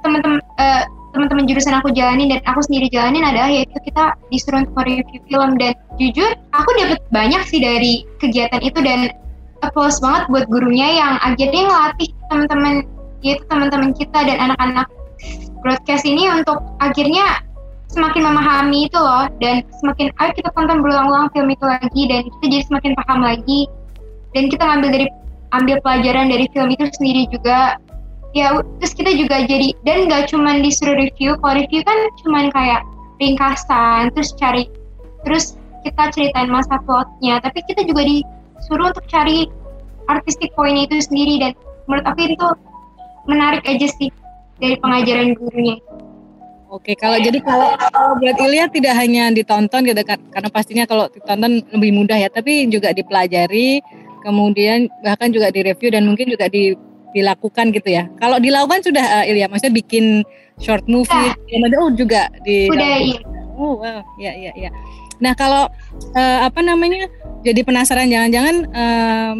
teman-teman 0.00 0.40
uh, 0.56 0.84
teman-teman 1.10 1.44
jurusan 1.46 1.74
aku 1.78 1.90
jalani 1.90 2.30
dan 2.30 2.40
aku 2.46 2.62
sendiri 2.66 2.86
jalanin 2.90 3.26
adalah 3.26 3.50
yaitu 3.50 3.74
kita 3.82 4.14
disuruh 4.30 4.62
untuk 4.62 4.82
review 4.86 5.20
film. 5.26 5.50
Dan 5.58 5.72
jujur 5.98 6.30
aku 6.54 6.70
dapat 6.78 6.98
banyak 7.10 7.42
sih 7.46 7.60
dari 7.60 8.06
kegiatan 8.22 8.62
itu 8.62 8.78
dan 8.82 9.10
applause 9.66 10.00
banget 10.00 10.30
buat 10.30 10.44
gurunya 10.48 11.00
yang 11.02 11.14
akhirnya 11.20 11.62
ngelatih 11.68 12.08
teman-teman 12.32 12.74
yaitu 13.20 13.44
teman-teman 13.52 13.90
kita 13.92 14.18
dan 14.24 14.36
anak-anak 14.50 14.88
broadcast 15.60 16.08
ini 16.08 16.24
untuk 16.32 16.56
akhirnya 16.80 17.44
semakin 17.92 18.22
memahami 18.24 18.86
itu 18.88 18.98
loh. 18.98 19.26
Dan 19.42 19.66
semakin 19.82 20.14
ayo 20.22 20.30
kita 20.32 20.48
tonton 20.54 20.80
berulang-ulang 20.80 21.28
film 21.34 21.50
itu 21.50 21.64
lagi 21.66 22.02
dan 22.08 22.24
kita 22.26 22.44
jadi 22.46 22.64
semakin 22.70 22.92
paham 23.04 23.20
lagi. 23.20 23.66
Dan 24.30 24.46
kita 24.46 24.62
ngambil 24.62 24.90
dari 24.94 25.06
ambil 25.50 25.76
pelajaran 25.82 26.30
dari 26.30 26.46
film 26.54 26.70
itu 26.70 26.86
sendiri 26.94 27.26
juga 27.34 27.76
ya 28.36 28.62
terus 28.78 28.92
kita 28.94 29.10
juga 29.16 29.42
jadi 29.44 29.74
dan 29.82 30.06
nggak 30.06 30.30
cuman 30.30 30.62
disuruh 30.62 30.94
review 30.94 31.34
kalau 31.42 31.58
review 31.58 31.82
kan 31.82 31.98
cuman 32.22 32.44
kayak 32.54 32.82
ringkasan 33.18 34.14
terus 34.14 34.30
cari 34.38 34.70
terus 35.26 35.58
kita 35.82 36.12
ceritain 36.14 36.48
masa 36.48 36.78
plotnya 36.86 37.42
tapi 37.42 37.64
kita 37.66 37.82
juga 37.82 38.06
disuruh 38.06 38.94
untuk 38.94 39.04
cari 39.10 39.50
artistic 40.06 40.54
point 40.54 40.78
itu 40.78 41.02
sendiri 41.02 41.42
dan 41.42 41.52
menurut 41.90 42.06
aku 42.06 42.20
itu 42.30 42.48
menarik 43.26 43.62
aja 43.66 43.86
sih 43.98 44.10
dari 44.60 44.76
pengajaran 44.78 45.34
gurunya. 45.34 45.78
Oke, 46.70 46.94
kalau 46.94 47.18
jadi 47.18 47.42
kalau, 47.42 47.74
kalau 47.74 48.14
buat 48.22 48.38
Ilya 48.38 48.70
tidak 48.70 48.94
hanya 48.94 49.34
ditonton 49.34 49.90
gitu 49.90 50.06
kan, 50.06 50.22
karena 50.30 50.48
pastinya 50.54 50.84
kalau 50.86 51.10
ditonton 51.10 51.66
lebih 51.74 51.90
mudah 51.90 52.14
ya, 52.14 52.30
tapi 52.30 52.70
juga 52.70 52.94
dipelajari, 52.94 53.82
kemudian 54.22 54.86
bahkan 55.02 55.34
juga 55.34 55.50
direview 55.50 55.90
dan 55.90 56.06
mungkin 56.06 56.30
juga 56.30 56.46
di 56.46 56.78
dilakukan 57.12 57.74
gitu 57.74 57.88
ya. 57.90 58.06
Kalau 58.18 58.38
dilakukan 58.38 58.82
sudah 58.82 59.22
uh, 59.22 59.24
Ilya, 59.26 59.50
maksudnya 59.50 59.74
bikin 59.74 60.22
short 60.60 60.84
movie, 60.86 61.10
nah, 61.10 61.80
oh 61.80 61.90
juga 61.94 62.30
di. 62.44 62.70
Udah 62.70 62.96
iya. 63.00 63.20
Oh 63.60 63.76
wow, 63.76 64.00
ya 64.16 64.32
ya 64.32 64.52
ya. 64.56 64.70
Nah 65.20 65.36
kalau 65.36 65.68
uh, 66.16 66.38
apa 66.48 66.64
namanya, 66.64 67.12
jadi 67.44 67.60
penasaran 67.60 68.08
jangan-jangan 68.08 68.56
um, 68.72 69.36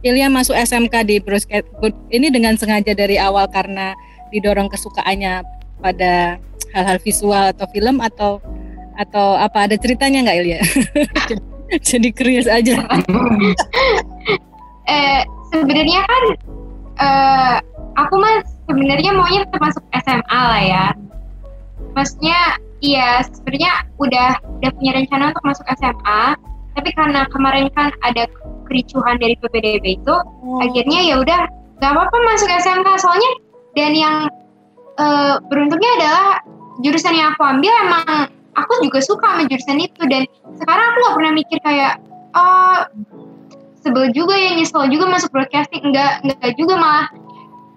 Ilya 0.00 0.32
masuk 0.32 0.56
SMK 0.56 0.94
di 1.04 1.20
Broadcast 1.20 1.68
ini 2.08 2.32
dengan 2.32 2.56
sengaja 2.56 2.96
dari 2.96 3.20
awal 3.20 3.44
karena 3.52 3.92
didorong 4.32 4.72
kesukaannya 4.72 5.44
pada 5.84 6.40
hal-hal 6.72 6.96
visual 7.04 7.52
atau 7.52 7.68
film 7.68 8.00
atau 8.00 8.40
atau 8.96 9.36
apa 9.36 9.68
ada 9.68 9.76
ceritanya 9.76 10.24
nggak 10.24 10.38
Ilya? 10.40 10.60
jadi 11.88 12.08
curious 12.16 12.48
aja. 12.48 12.80
eh 14.88 15.20
sebenarnya 15.50 16.00
kan 16.06 16.24
uh, 17.02 17.56
aku 17.98 18.14
mah 18.16 18.42
sebenarnya 18.70 19.10
maunya 19.14 19.40
tetap 19.46 19.60
masuk 19.60 19.84
SMA 20.02 20.40
lah 20.40 20.62
ya. 20.62 20.86
Maksudnya 21.98 22.38
iya 22.80 23.20
sebenarnya 23.26 23.72
udah 23.98 24.28
udah 24.62 24.70
punya 24.78 24.92
rencana 24.96 25.34
untuk 25.34 25.44
masuk 25.44 25.66
SMA, 25.76 26.22
tapi 26.78 26.90
karena 26.94 27.26
kemarin 27.28 27.66
kan 27.74 27.90
ada 28.06 28.30
kericuhan 28.70 29.18
dari 29.18 29.34
PPDB 29.42 29.98
itu, 29.98 30.14
hmm. 30.14 30.62
akhirnya 30.62 31.00
ya 31.02 31.18
udah 31.18 31.40
gak 31.82 31.92
apa-apa 31.96 32.16
masuk 32.30 32.48
SMK 32.48 32.88
soalnya 33.02 33.30
dan 33.74 33.92
yang 33.96 34.16
uh, 35.00 35.40
beruntungnya 35.48 35.90
adalah 35.98 36.26
jurusan 36.84 37.16
yang 37.16 37.34
aku 37.34 37.42
ambil 37.42 37.72
emang 37.88 38.30
aku 38.54 38.72
juga 38.84 39.00
suka 39.00 39.26
sama 39.26 39.42
jurusan 39.48 39.80
itu 39.80 40.02
dan 40.06 40.22
sekarang 40.60 40.84
aku 40.92 40.96
gak 41.02 41.16
pernah 41.16 41.32
mikir 41.34 41.58
kayak 41.64 41.92
oh 42.36 42.86
sebel 43.80 44.12
juga 44.12 44.36
ya 44.36 44.56
nyesel 44.56 44.88
juga 44.92 45.08
masuk 45.08 45.32
broadcasting 45.32 45.80
enggak 45.84 46.20
enggak 46.24 46.52
juga 46.56 46.76
malah 46.76 47.06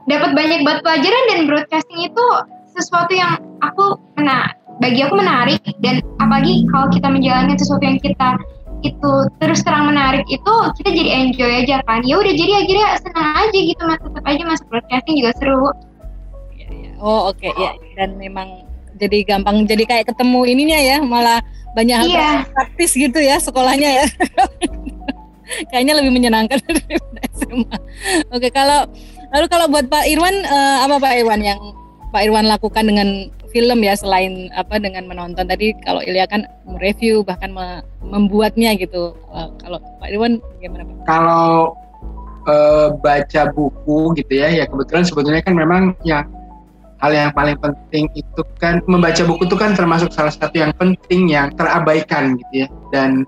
dapat 0.07 0.36
banyak 0.36 0.62
banget 0.67 0.81
pelajaran 0.83 1.24
dan 1.31 1.39
broadcasting 1.48 2.00
itu 2.03 2.25
sesuatu 2.75 3.13
yang 3.15 3.39
aku 3.63 3.95
pernah 4.17 4.51
bagi 4.81 5.05
aku 5.05 5.15
menarik 5.15 5.62
dan 5.79 6.01
apalagi 6.19 6.65
kalau 6.74 6.89
kita 6.89 7.07
menjalankan 7.07 7.55
sesuatu 7.55 7.83
yang 7.86 8.01
kita 8.01 8.36
itu 8.83 9.12
terus 9.39 9.63
terang 9.63 9.88
menarik 9.88 10.27
itu 10.27 10.53
kita 10.81 10.89
jadi 10.91 11.10
enjoy 11.24 11.51
aja 11.63 11.79
kan 11.88 12.03
ya 12.03 12.19
udah 12.19 12.33
jadi 12.36 12.51
akhirnya 12.65 12.88
senang 13.00 13.27
aja 13.39 13.60
gitu 13.63 13.81
mas 13.88 14.00
tetap 14.03 14.24
aja 14.27 14.43
masuk 14.43 14.65
broadcasting 14.67 15.15
juga 15.24 15.31
seru 15.39 15.72
ya, 16.51 16.67
ya. 16.67 16.91
oh 17.00 17.31
oke 17.31 17.39
okay. 17.39 17.53
ya 17.55 17.72
dan 17.95 18.19
memang 18.19 18.67
jadi 19.00 19.24
gampang 19.24 19.63
jadi 19.63 19.83
kayak 19.88 20.05
ketemu 20.12 20.39
ininya 20.51 20.79
ya 20.83 20.98
malah 21.00 21.39
banyak 21.74 21.95
hal 21.95 22.07
iya. 22.12 22.29
praktis 22.53 22.91
gitu 22.93 23.17
ya 23.17 23.39
sekolahnya 23.41 24.03
ya 24.03 24.05
kayaknya 25.72 25.93
lebih 26.00 26.12
menyenangkan 26.12 26.60
dari 26.67 26.98
SMA 27.38 27.77
oke 28.31 28.48
kalau 28.53 28.88
lalu 29.33 29.45
kalau 29.50 29.65
buat 29.69 29.86
Pak 29.89 30.05
Irwan 30.05 30.36
uh, 30.45 30.86
apa 30.86 30.95
Pak 31.01 31.13
Irwan 31.17 31.41
yang 31.41 31.60
Pak 32.13 32.22
Irwan 32.29 32.45
lakukan 32.45 32.86
dengan 32.86 33.33
film 33.53 33.86
ya 33.86 33.93
selain 33.93 34.50
apa 34.57 34.81
dengan 34.81 35.05
menonton? 35.05 35.45
Tadi 35.45 35.77
kalau 35.86 36.01
Ilya 36.01 36.25
kan 36.25 36.50
mereview 36.65 37.22
bahkan 37.22 37.53
me 37.53 37.86
membuatnya 38.01 38.74
gitu. 38.75 39.13
Uh, 39.29 39.53
kalau 39.62 39.77
Pak 40.01 40.10
Irwan 40.10 40.41
gimana 40.57 40.83
Pak? 40.86 40.95
Kalau 41.05 41.77
uh, 42.50 42.98
baca 43.00 43.41
buku 43.53 44.17
gitu 44.17 44.33
ya 44.33 44.50
ya 44.50 44.65
kebetulan 44.65 45.05
sebetulnya 45.05 45.41
kan 45.45 45.53
memang 45.53 45.93
yang 46.03 46.25
hal 47.00 47.13
yang 47.13 47.31
paling 47.33 47.55
penting 47.62 48.10
itu 48.17 48.41
kan 48.57 48.81
membaca 48.89 49.22
buku 49.25 49.45
itu 49.45 49.55
kan 49.55 49.77
termasuk 49.77 50.10
salah 50.13 50.33
satu 50.33 50.57
yang 50.57 50.74
penting 50.77 51.29
yang 51.29 51.53
terabaikan 51.53 52.36
gitu 52.41 52.65
ya. 52.65 52.67
Dan 52.89 53.24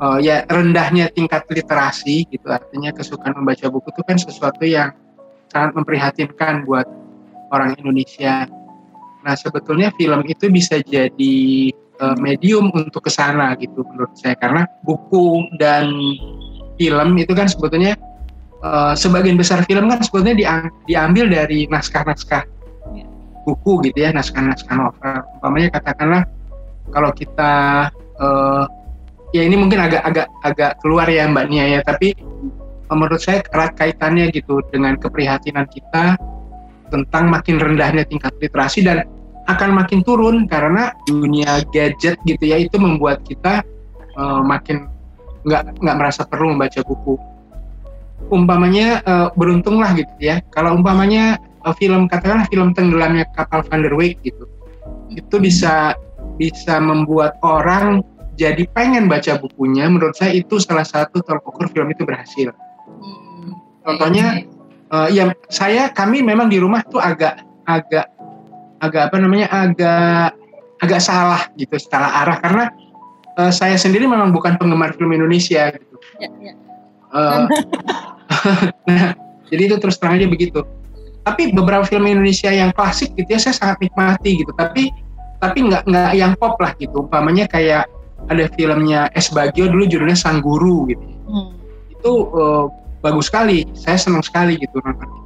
uh, 0.00 0.18
ya 0.18 0.48
rendahnya 0.48 1.12
tingkat 1.12 1.44
literasi 1.52 2.26
gitu 2.32 2.48
artinya 2.48 2.90
kesukaan 2.90 3.36
membaca 3.36 3.68
buku 3.68 3.92
itu 3.92 4.02
kan 4.02 4.16
sesuatu 4.16 4.64
yang 4.66 4.90
sangat 5.52 5.76
memprihatinkan 5.76 6.64
buat 6.66 6.88
orang 7.52 7.76
Indonesia 7.78 8.48
Nah 9.24 9.34
sebetulnya 9.36 9.92
film 10.00 10.24
itu 10.24 10.48
bisa 10.48 10.80
jadi 10.80 11.36
uh, 12.00 12.16
medium 12.16 12.72
untuk 12.72 13.08
ke 13.08 13.12
sana 13.12 13.52
gitu 13.60 13.84
menurut 13.92 14.12
saya 14.16 14.36
karena 14.40 14.64
buku 14.84 15.44
dan 15.60 15.92
film 16.80 17.08
itu 17.20 17.32
kan 17.36 17.44
sebetulnya 17.44 18.00
uh, 18.64 18.96
sebagian 18.96 19.36
besar 19.36 19.64
film 19.68 19.92
kan 19.92 20.00
sebetulnya 20.00 20.36
diambil 20.88 21.28
dari 21.28 21.68
naskah-naskah 21.68 22.48
ya. 22.96 23.06
buku 23.44 23.84
gitu 23.92 24.08
ya 24.08 24.10
naskah-naskah 24.16 24.72
novel. 24.72 25.16
Umpamanya 25.40 25.68
katakanlah 25.76 26.22
kalau 26.90 27.12
kita 27.12 27.52
uh, 28.16 28.64
ya 29.30 29.42
ini 29.46 29.54
mungkin 29.54 29.78
agak-agak 29.78 30.26
agak 30.42 30.72
keluar 30.82 31.06
ya 31.06 31.26
Mbak 31.30 31.46
Nia 31.50 31.64
ya 31.78 31.80
tapi 31.86 32.14
menurut 32.90 33.22
saya 33.22 33.46
erat 33.54 33.78
kaitannya 33.78 34.34
gitu 34.34 34.58
dengan 34.74 34.98
keprihatinan 34.98 35.70
kita 35.70 36.18
tentang 36.90 37.30
makin 37.30 37.62
rendahnya 37.62 38.02
tingkat 38.02 38.34
literasi 38.42 38.82
dan 38.82 39.06
akan 39.46 39.70
makin 39.78 40.02
turun 40.02 40.46
karena 40.50 40.90
dunia 41.06 41.62
gadget 41.70 42.18
gitu 42.26 42.42
ya 42.50 42.58
itu 42.58 42.76
membuat 42.76 43.22
kita 43.22 43.62
uh, 44.18 44.42
makin 44.42 44.90
nggak 45.46 45.80
nggak 45.80 45.96
merasa 45.96 46.26
perlu 46.26 46.54
membaca 46.54 46.82
buku. 46.84 47.14
Umpamanya 48.30 49.00
uh, 49.06 49.28
beruntunglah 49.34 49.96
gitu 49.96 50.12
ya. 50.20 50.44
Kalau 50.52 50.76
umpamanya 50.76 51.40
uh, 51.64 51.74
film 51.74 52.06
katakanlah 52.06 52.46
film 52.52 52.76
tenggelamnya 52.76 53.26
kapal 53.34 53.64
Van 53.66 53.80
der 53.80 53.94
Weyck 53.96 54.20
gitu, 54.22 54.44
itu 55.10 55.36
bisa 55.40 55.96
bisa 56.36 56.78
membuat 56.78 57.40
orang 57.42 58.04
jadi 58.40 58.64
pengen 58.72 59.04
baca 59.04 59.36
bukunya. 59.36 59.84
Menurut 59.84 60.16
saya 60.16 60.32
itu 60.32 60.56
salah 60.56 60.88
satu 60.88 61.20
tolak 61.20 61.44
ukur 61.44 61.68
film 61.68 61.92
itu 61.92 62.08
berhasil. 62.08 62.56
Hmm. 62.88 63.52
Contohnya 63.84 64.48
uh, 64.88 65.12
ya 65.12 65.36
saya 65.52 65.92
kami 65.92 66.24
memang 66.24 66.48
di 66.48 66.56
rumah 66.56 66.80
tuh 66.88 67.04
agak 67.04 67.44
agak 67.68 68.08
agak 68.80 69.12
apa 69.12 69.16
namanya 69.20 69.52
agak 69.52 70.32
agak 70.80 71.00
salah 71.04 71.52
gitu 71.60 71.76
secara 71.76 72.24
arah 72.24 72.40
karena 72.40 72.64
uh, 73.36 73.52
saya 73.52 73.76
sendiri 73.76 74.08
memang 74.08 74.32
bukan 74.32 74.56
penggemar 74.56 74.96
film 74.96 75.12
Indonesia 75.12 75.68
gitu. 75.76 75.96
Ya, 76.16 76.32
ya. 76.40 76.54
Uh, 77.12 77.44
nah, 78.88 79.12
jadi 79.52 79.62
itu 79.68 79.76
terus 79.76 80.00
terang 80.00 80.16
aja 80.16 80.24
begitu. 80.24 80.64
Tapi 81.20 81.52
beberapa 81.52 81.84
film 81.84 82.08
Indonesia 82.08 82.48
yang 82.48 82.72
klasik 82.72 83.12
gitu 83.20 83.28
ya 83.28 83.36
saya 83.36 83.52
sangat 83.52 83.84
nikmati 83.84 84.40
gitu. 84.40 84.56
Tapi 84.56 84.88
tapi 85.44 85.58
nggak 85.68 85.84
nggak 85.84 86.12
yang 86.16 86.32
pop 86.40 86.56
lah 86.56 86.72
gitu. 86.80 87.04
Umpamanya 87.04 87.44
kayak 87.44 87.84
ada 88.30 88.46
filmnya 88.54 89.10
S 89.18 89.34
Bagio 89.34 89.66
dulu 89.66 89.84
judulnya 89.90 90.16
Sang 90.16 90.38
Guru 90.38 90.86
gitu. 90.88 91.04
Hmm. 91.26 91.50
Itu 91.90 92.30
uh, 92.30 92.64
bagus 93.02 93.26
sekali. 93.26 93.66
Saya 93.74 93.98
senang 93.98 94.22
sekali 94.22 94.56
gitu 94.56 94.78
nonton 94.80 95.20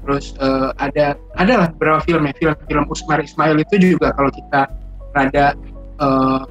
terus 0.00 0.32
uh, 0.40 0.72
ada 0.80 1.20
adalah 1.36 1.68
beberapa 1.76 2.00
film 2.08 2.24
ya 2.24 2.32
film-film 2.40 2.84
Usmar 2.88 3.20
Ismail 3.20 3.60
itu 3.60 3.92
juga 3.92 4.16
kalau 4.16 4.32
kita 4.32 4.72
rada 5.12 5.52
uh, 6.00 6.48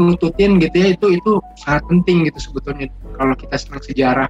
nututin 0.00 0.58
gitu 0.58 0.74
ya 0.74 0.88
itu 0.96 1.06
itu 1.14 1.32
sangat 1.62 1.86
penting 1.86 2.26
gitu 2.26 2.38
sebetulnya 2.50 2.90
kalau 3.14 3.36
kita 3.38 3.54
senang 3.54 3.82
sejarah 3.84 4.28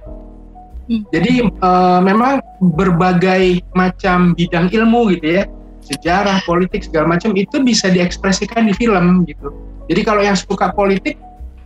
hmm. 0.91 1.09
jadi 1.09 1.49
uh, 1.65 1.99
memang 2.05 2.43
berbagai 2.77 3.65
macam 3.73 4.37
bidang 4.37 4.69
ilmu 4.69 5.17
gitu 5.17 5.41
ya 5.41 5.43
sejarah 5.87 6.43
politik 6.43 6.83
segala 6.83 7.15
macam 7.15 7.31
itu 7.39 7.63
bisa 7.63 7.87
diekspresikan 7.87 8.67
di 8.67 8.73
film 8.75 9.23
gitu 9.23 9.55
jadi 9.87 10.01
kalau 10.03 10.21
yang 10.21 10.35
suka 10.35 10.75
politik 10.75 11.15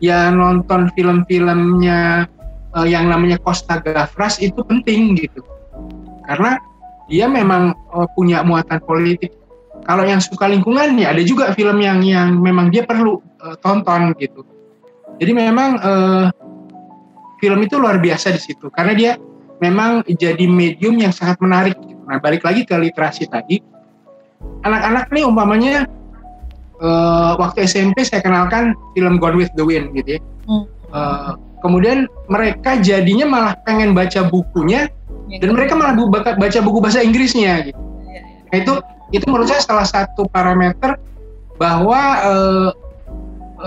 ya 0.01 0.29
nonton 0.33 0.89
film-filmnya 0.93 2.25
uh, 2.75 2.87
yang 2.87 3.07
namanya 3.07 3.37
Costa 3.41 3.81
Gavras 3.81 4.41
itu 4.41 4.61
penting 4.65 5.17
gitu 5.17 5.41
karena 6.25 6.57
dia 7.11 7.27
memang 7.27 7.75
uh, 7.91 8.07
punya 8.15 8.39
muatan 8.41 8.79
politik. 8.87 9.35
Kalau 9.81 10.05
yang 10.05 10.21
suka 10.21 10.45
lingkungan 10.45 10.93
ya 10.95 11.11
ada 11.11 11.19
juga 11.25 11.51
film 11.57 11.81
yang 11.81 12.05
yang 12.05 12.37
memang 12.37 12.69
dia 12.69 12.85
perlu 12.85 13.19
uh, 13.41 13.57
tonton 13.59 14.13
gitu. 14.21 14.45
Jadi 15.21 15.37
memang 15.37 15.77
film 17.37 17.61
itu 17.61 17.77
luar 17.77 18.01
biasa 18.01 18.33
di 18.33 18.41
situ 18.41 18.73
karena 18.73 18.93
dia 18.97 19.11
memang 19.61 20.01
jadi 20.09 20.49
medium 20.49 20.97
yang 20.97 21.13
sangat 21.13 21.37
menarik. 21.37 21.77
Gitu. 21.77 22.01
Nah 22.09 22.17
balik 22.17 22.41
lagi 22.41 22.65
ke 22.65 22.73
literasi 22.73 23.29
tadi, 23.29 23.61
anak-anak 24.63 25.05
nih 25.10 25.24
umpamanya 25.25 25.75
uh, 26.81 27.38
waktu 27.38 27.65
SMP 27.65 28.05
saya 28.05 28.21
kenalkan 28.21 28.77
film 28.93 29.17
Gone 29.17 29.38
with 29.38 29.51
the 29.57 29.65
Wind 29.65 29.93
gitu 29.98 30.17
ya. 30.17 30.21
Hmm. 30.45 30.65
Uh, 30.91 31.31
kemudian 31.63 32.10
mereka 32.27 32.81
jadinya 32.81 33.25
malah 33.29 33.53
pengen 33.63 33.93
baca 33.93 34.27
bukunya 34.27 34.89
dan 35.31 35.55
mereka 35.55 35.77
malah 35.79 35.95
baca 36.36 36.60
buku 36.60 36.77
bahasa 36.83 37.00
Inggrisnya 37.00 37.71
gitu. 37.71 37.79
Iya, 38.10 38.19
iya. 38.19 38.21
Nah, 38.51 38.57
itu 38.60 38.74
itu 39.12 39.25
menurut 39.27 39.48
saya 39.48 39.63
salah 39.63 39.88
satu 39.88 40.27
parameter 40.27 41.00
bahwa 41.60 42.00
uh, 42.25 42.69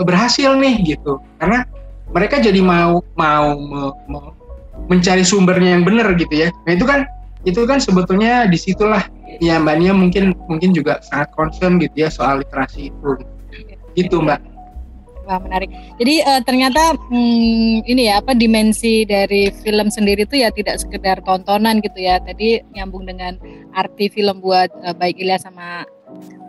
berhasil 0.02 0.58
nih 0.58 0.82
gitu 0.96 1.22
karena 1.38 1.62
mereka 2.10 2.42
jadi 2.42 2.58
mau 2.58 2.98
mau 3.14 3.54
me, 3.54 3.82
me, 4.10 4.20
mencari 4.90 5.22
sumbernya 5.22 5.78
yang 5.78 5.86
benar 5.86 6.10
gitu 6.18 6.34
ya 6.34 6.48
nah 6.66 6.72
itu 6.74 6.82
kan 6.82 7.06
itu 7.44 7.60
kan 7.68 7.78
sebetulnya 7.80 8.48
di 8.48 8.56
situlah 8.56 9.04
ya 9.40 9.60
mbak 9.60 9.76
Nia 9.80 9.92
mungkin 9.92 10.32
mungkin 10.48 10.72
juga 10.72 11.00
sangat 11.04 11.32
concern 11.36 11.76
gitu 11.80 12.04
ya 12.04 12.08
soal 12.08 12.40
literasi 12.44 12.88
itu 12.88 13.10
gitu 13.94 14.20
mbak 14.24 14.40
Wah 15.24 15.40
menarik. 15.40 15.72
Jadi 15.96 16.20
uh, 16.20 16.40
ternyata 16.44 17.00
hmm, 17.08 17.88
ini 17.88 18.12
ya 18.12 18.20
apa 18.20 18.36
dimensi 18.36 19.08
dari 19.08 19.48
film 19.64 19.88
sendiri 19.88 20.28
itu 20.28 20.36
ya 20.36 20.52
tidak 20.52 20.76
sekedar 20.76 21.24
tontonan 21.24 21.80
gitu 21.80 21.96
ya. 21.96 22.20
Tadi 22.20 22.60
nyambung 22.76 23.08
dengan 23.08 23.40
arti 23.72 24.12
film 24.12 24.44
buat 24.44 24.68
uh, 24.84 24.92
baik 24.92 25.16
Ilya 25.16 25.40
sama 25.40 25.88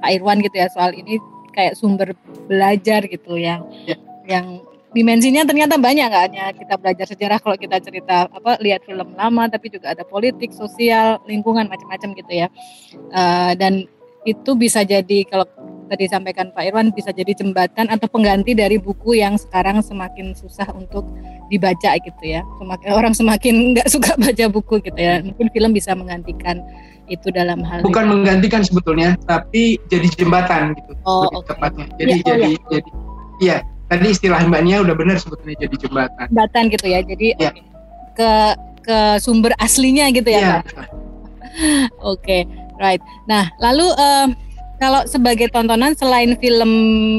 Pak 0.03 0.11
Irwan 0.11 0.43
gitu 0.43 0.59
ya 0.59 0.67
soal 0.67 0.91
ini 0.91 1.23
kayak 1.55 1.79
sumber 1.79 2.11
belajar 2.51 3.07
gitu 3.07 3.39
yang 3.39 3.63
ya. 3.87 3.95
yang 4.27 4.59
dimensinya 4.95 5.43
ternyata 5.43 5.75
banyak 5.75 6.07
nggak 6.07 6.23
hanya 6.31 6.45
kita 6.55 6.79
belajar 6.79 7.05
sejarah 7.11 7.37
kalau 7.43 7.59
kita 7.59 7.83
cerita 7.83 8.31
apa 8.31 8.55
lihat 8.63 8.87
film 8.87 9.11
lama 9.19 9.43
tapi 9.51 9.67
juga 9.67 9.91
ada 9.91 10.07
politik, 10.07 10.55
sosial, 10.55 11.19
lingkungan 11.27 11.67
macam-macam 11.67 12.15
gitu 12.15 12.31
ya. 12.31 12.47
Uh, 13.11 13.51
dan 13.59 13.83
itu 14.23 14.55
bisa 14.55 14.87
jadi 14.87 15.27
kalau 15.27 15.43
tadi 15.85 16.09
sampaikan 16.09 16.49
Pak 16.49 16.65
Irwan 16.65 16.89
bisa 16.95 17.13
jadi 17.13 17.29
jembatan 17.35 17.91
atau 17.91 18.09
pengganti 18.09 18.57
dari 18.57 18.81
buku 18.81 19.19
yang 19.19 19.37
sekarang 19.37 19.83
semakin 19.83 20.33
susah 20.33 20.65
untuk 20.71 21.05
dibaca 21.51 21.91
gitu 21.99 22.23
ya. 22.23 22.41
Semakin 22.57 22.89
orang 22.95 23.13
semakin 23.13 23.75
nggak 23.75 23.91
suka 23.91 24.15
baca 24.23 24.45
buku 24.47 24.79
gitu 24.79 24.97
ya. 24.97 25.19
Mungkin 25.19 25.51
film 25.51 25.71
bisa 25.75 25.91
menggantikan 25.91 26.63
itu 27.11 27.29
dalam 27.35 27.61
hal 27.67 27.83
bukan 27.85 28.01
itu. 28.07 28.11
menggantikan 28.15 28.61
sebetulnya, 28.63 29.13
tapi 29.29 29.77
jadi 29.93 30.07
jembatan 30.15 30.73
gitu 30.73 30.97
oh, 31.05 31.27
lebih 31.29 31.37
okay. 31.43 31.49
tepatnya. 31.53 31.85
Jadi 31.99 32.09
ya, 32.09 32.15
oh, 32.15 32.25
jadi 32.25 32.47
ya. 32.47 32.59
jadi 32.71 32.89
iya 33.43 33.57
tadi 33.89 34.07
istilah 34.11 34.41
mbaknya 34.47 34.81
udah 34.81 34.95
benar 34.97 35.17
sebetulnya 35.21 35.57
jadi 35.67 35.75
jembatan. 35.87 36.25
Jembatan 36.31 36.63
gitu 36.73 36.85
ya. 36.89 36.99
Jadi 37.05 37.27
ya. 37.37 37.51
Okay. 37.51 37.63
ke 38.15 38.31
ke 38.85 38.97
sumber 39.19 39.51
aslinya 39.57 40.07
gitu 40.13 40.29
ya. 40.29 40.41
ya. 40.41 40.59
Oke, 42.03 42.19
okay, 42.19 42.41
right. 42.77 42.99
Nah, 43.25 43.47
lalu 43.63 43.87
uh, 43.95 44.27
kalau 44.75 45.07
sebagai 45.07 45.47
tontonan 45.55 45.95
selain 45.95 46.35
film 46.37 46.71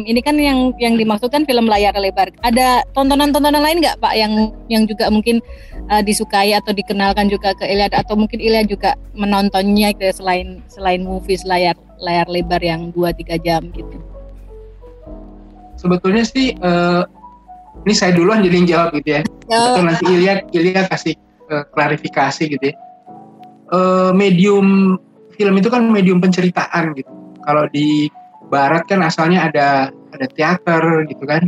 ini 0.04 0.20
kan 0.20 0.36
yang 0.36 0.76
yang 0.76 0.94
dimaksudkan 1.00 1.48
film 1.48 1.66
layar 1.66 1.96
lebar, 1.96 2.28
ada 2.44 2.84
tontonan-tontonan 2.92 3.64
lain 3.64 3.80
nggak 3.80 3.96
Pak 3.96 4.14
yang 4.14 4.52
yang 4.68 4.84
juga 4.84 5.08
mungkin 5.08 5.40
uh, 5.88 6.04
disukai 6.04 6.52
atau 6.52 6.76
dikenalkan 6.76 7.32
juga 7.32 7.56
ke 7.56 7.64
Ilya 7.64 7.88
atau 7.96 8.14
mungkin 8.14 8.38
Ilya 8.44 8.68
juga 8.68 8.92
menontonnya 9.16 9.96
gitu 9.96 10.04
ya, 10.04 10.14
selain 10.14 10.60
selain 10.68 11.00
movies 11.02 11.48
layar 11.48 11.74
layar 11.96 12.28
lebar 12.28 12.60
yang 12.60 12.92
2 12.92 13.24
3 13.24 13.40
jam 13.40 13.64
gitu. 13.72 13.96
Sebetulnya 15.76 16.24
sih 16.24 16.56
uh, 16.58 17.04
ini 17.84 17.94
saya 17.94 18.16
duluan 18.16 18.40
jadi 18.40 18.54
yang 18.56 18.68
jawab 18.68 18.88
gitu 18.98 19.08
ya. 19.16 19.22
Oh. 19.52 19.76
Atau 19.76 19.82
nanti 19.84 20.04
Ilya 20.08 20.48
Ilya 20.50 20.88
kasih 20.88 21.14
uh, 21.52 21.64
klarifikasi 21.70 22.42
gitu 22.48 22.64
ya. 22.72 22.74
Uh, 23.70 24.10
medium 24.14 24.96
film 25.36 25.54
itu 25.58 25.68
kan 25.68 25.84
medium 25.90 26.22
penceritaan 26.22 26.94
gitu 26.94 27.10
kalau 27.46 27.66
di 27.70 28.10
barat 28.50 28.82
kan 28.90 29.02
asalnya 29.06 29.46
ada 29.46 29.90
ada 30.14 30.26
teater 30.32 31.06
gitu 31.06 31.22
kan 31.26 31.46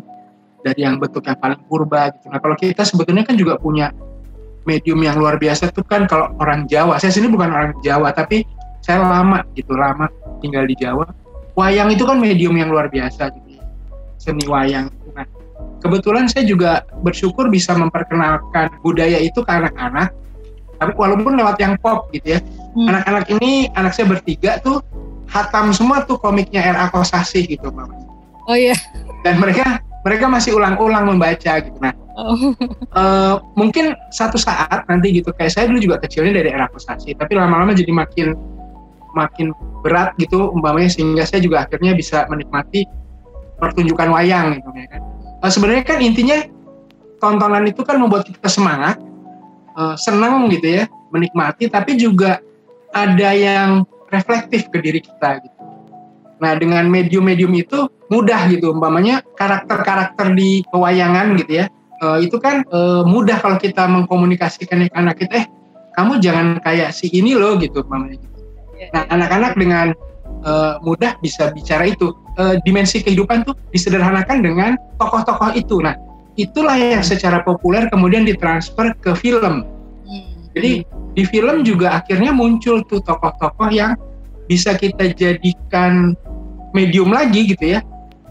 dari 0.63 0.83
yang 0.87 0.99
bentuknya 0.99 1.35
paling 1.39 1.59
purba 1.67 2.15
gitu. 2.15 2.27
Nah 2.31 2.39
kalau 2.39 2.55
kita 2.55 2.83
sebetulnya 2.87 3.27
kan 3.27 3.35
juga 3.35 3.59
punya 3.59 3.91
medium 4.67 5.01
yang 5.01 5.17
luar 5.17 5.39
biasa 5.39 5.73
tuh 5.73 5.87
kan 5.87 6.05
kalau 6.05 6.31
orang 6.39 6.67
Jawa. 6.71 6.99
Saya 7.01 7.15
sini 7.15 7.31
bukan 7.31 7.51
orang 7.51 7.73
Jawa 7.81 8.15
tapi 8.15 8.45
saya 8.83 9.03
lama 9.03 9.43
gitu 9.55 9.75
lama 9.75 10.11
tinggal 10.43 10.67
di 10.67 10.75
Jawa. 10.79 11.07
Wayang 11.59 11.91
itu 11.91 12.07
kan 12.07 12.23
medium 12.23 12.55
yang 12.55 12.71
luar 12.71 12.87
biasa 12.87 13.35
gitu. 13.35 13.48
Seni 14.19 14.45
wayang. 14.51 14.91
Nah 15.15 15.27
kebetulan 15.83 16.27
saya 16.27 16.45
juga 16.47 16.85
bersyukur 17.03 17.47
bisa 17.49 17.75
memperkenalkan 17.75 18.71
budaya 18.83 19.19
itu 19.23 19.41
ke 19.43 19.51
anak-anak. 19.51 20.11
Tapi 20.79 20.93
walaupun 20.95 21.35
lewat 21.35 21.59
yang 21.59 21.75
pop 21.79 22.11
gitu 22.15 22.39
ya. 22.39 22.41
Hmm. 22.75 22.95
Anak-anak 22.95 23.25
hmm. 23.27 23.35
ini 23.39 23.53
anak 23.75 23.95
saya 23.95 24.07
bertiga 24.07 24.63
tuh 24.63 24.79
hatam 25.27 25.75
semua 25.75 26.07
tuh 26.07 26.19
komiknya 26.19 26.63
R.A. 26.75 26.91
Kosasi 26.91 27.47
gitu 27.47 27.71
Mama. 27.75 27.95
Oh 28.49 28.57
iya. 28.57 28.75
Dan 29.27 29.43
mereka 29.43 29.83
mereka 30.07 30.31
masih 30.31 30.55
ulang-ulang 30.57 31.05
membaca 31.05 31.59
gitu. 31.61 31.75
Nah, 31.83 31.93
oh. 32.17 32.55
uh, 32.95 33.35
mungkin 33.59 33.93
satu 34.15 34.39
saat 34.39 34.87
nanti 34.87 35.21
gitu 35.21 35.35
kayak 35.35 35.53
saya 35.53 35.67
dulu 35.69 35.83
juga 35.83 35.97
kecilnya 36.01 36.41
dari 36.41 36.55
R.A. 36.55 36.71
Kosasi, 36.71 37.13
tapi 37.19 37.35
lama-lama 37.35 37.75
jadi 37.75 37.91
makin 37.93 38.33
makin 39.17 39.51
berat 39.83 40.15
gitu 40.21 40.53
umpamanya 40.53 40.89
sehingga 40.93 41.25
saya 41.27 41.43
juga 41.43 41.67
akhirnya 41.67 41.97
bisa 41.97 42.29
menikmati 42.31 42.87
pertunjukan 43.59 44.09
wayang 44.15 44.63
gitu 44.63 44.71
ya 44.75 44.87
kan. 44.87 45.03
Uh, 45.43 45.51
sebenarnya 45.51 45.85
kan 45.87 45.99
intinya 45.99 46.39
tontonan 47.19 47.67
itu 47.67 47.83
kan 47.83 47.99
membuat 47.99 48.27
kita 48.31 48.47
semangat, 48.47 48.99
uh, 49.75 49.99
senang 49.99 50.47
gitu 50.51 50.83
ya, 50.83 50.85
menikmati 51.11 51.67
tapi 51.67 51.99
juga 51.99 52.39
ada 52.95 53.31
yang 53.35 53.83
reflektif 54.15 54.71
ke 54.71 54.79
diri 54.79 55.03
kita 55.03 55.43
gitu. 55.43 55.59
Nah 56.39 56.55
dengan 56.55 56.87
medium-medium 56.87 57.51
itu 57.59 57.91
mudah 58.09 58.47
gitu, 58.49 58.71
umpamanya 58.73 59.21
karakter-karakter 59.37 60.33
di 60.39 60.63
pewayangan 60.71 61.35
gitu 61.39 61.63
ya, 61.63 61.67
uh, 62.01 62.19
itu 62.23 62.39
kan 62.39 62.63
uh, 62.71 63.03
mudah 63.03 63.43
kalau 63.43 63.59
kita 63.59 63.85
mengkomunikasikan 63.91 64.87
ke 64.87 64.95
anak 64.95 65.19
kita, 65.19 65.45
eh 65.45 65.47
kamu 65.99 66.23
jangan 66.23 66.63
kayak 66.63 66.95
si 66.95 67.11
ini 67.11 67.35
loh 67.35 67.59
gitu, 67.59 67.83
umpamanya. 67.83 68.23
Gitu. 68.23 68.39
Iya. 68.79 68.87
Nah 68.95 69.03
anak-anak 69.11 69.55
dengan 69.59 69.89
mudah 70.87 71.19
bisa 71.19 71.51
bicara 71.51 71.91
itu, 71.91 72.15
uh, 72.39 72.57
dimensi 72.63 73.03
kehidupan 73.03 73.45
tuh 73.45 73.55
disederhanakan 73.75 74.41
dengan 74.41 74.71
tokoh-tokoh 74.97 75.59
itu. 75.59 75.83
Nah 75.83 75.99
itulah 76.39 76.79
yang 76.79 77.03
secara 77.03 77.43
populer 77.43 77.91
kemudian 77.91 78.25
ditransfer 78.25 78.95
ke 79.03 79.13
film. 79.19 79.67
Hmm. 80.07 80.31
Jadi 80.55 80.87
di 81.19 81.23
film 81.27 81.67
juga 81.67 81.99
akhirnya 81.99 82.31
muncul 82.31 82.87
tuh 82.87 83.03
tokoh-tokoh 83.03 83.69
yang 83.75 83.99
bisa 84.49 84.73
kita 84.79 85.13
jadikan 85.13 86.17
medium 86.73 87.13
lagi 87.13 87.53
gitu 87.53 87.79
ya 87.79 87.81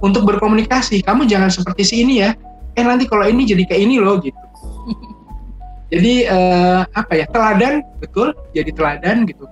untuk 0.01 0.25
berkomunikasi. 0.25 1.03
Kamu 1.03 1.27
jangan 1.27 1.51
seperti 1.51 1.83
si 1.83 1.95
ini 2.01 2.23
ya. 2.23 2.31
Eh 2.77 2.85
nanti 2.85 3.09
kalau 3.09 3.25
ini 3.27 3.45
jadi 3.45 3.65
kayak 3.67 3.81
ini 3.83 3.95
loh 3.99 4.17
gitu. 4.21 4.37
Jadi 5.87 6.27
eh, 6.27 6.81
apa 6.83 7.15
ya 7.15 7.23
teladan 7.31 7.79
betul 8.03 8.35
jadi 8.51 8.75
teladan 8.75 9.23
gitu. 9.23 9.47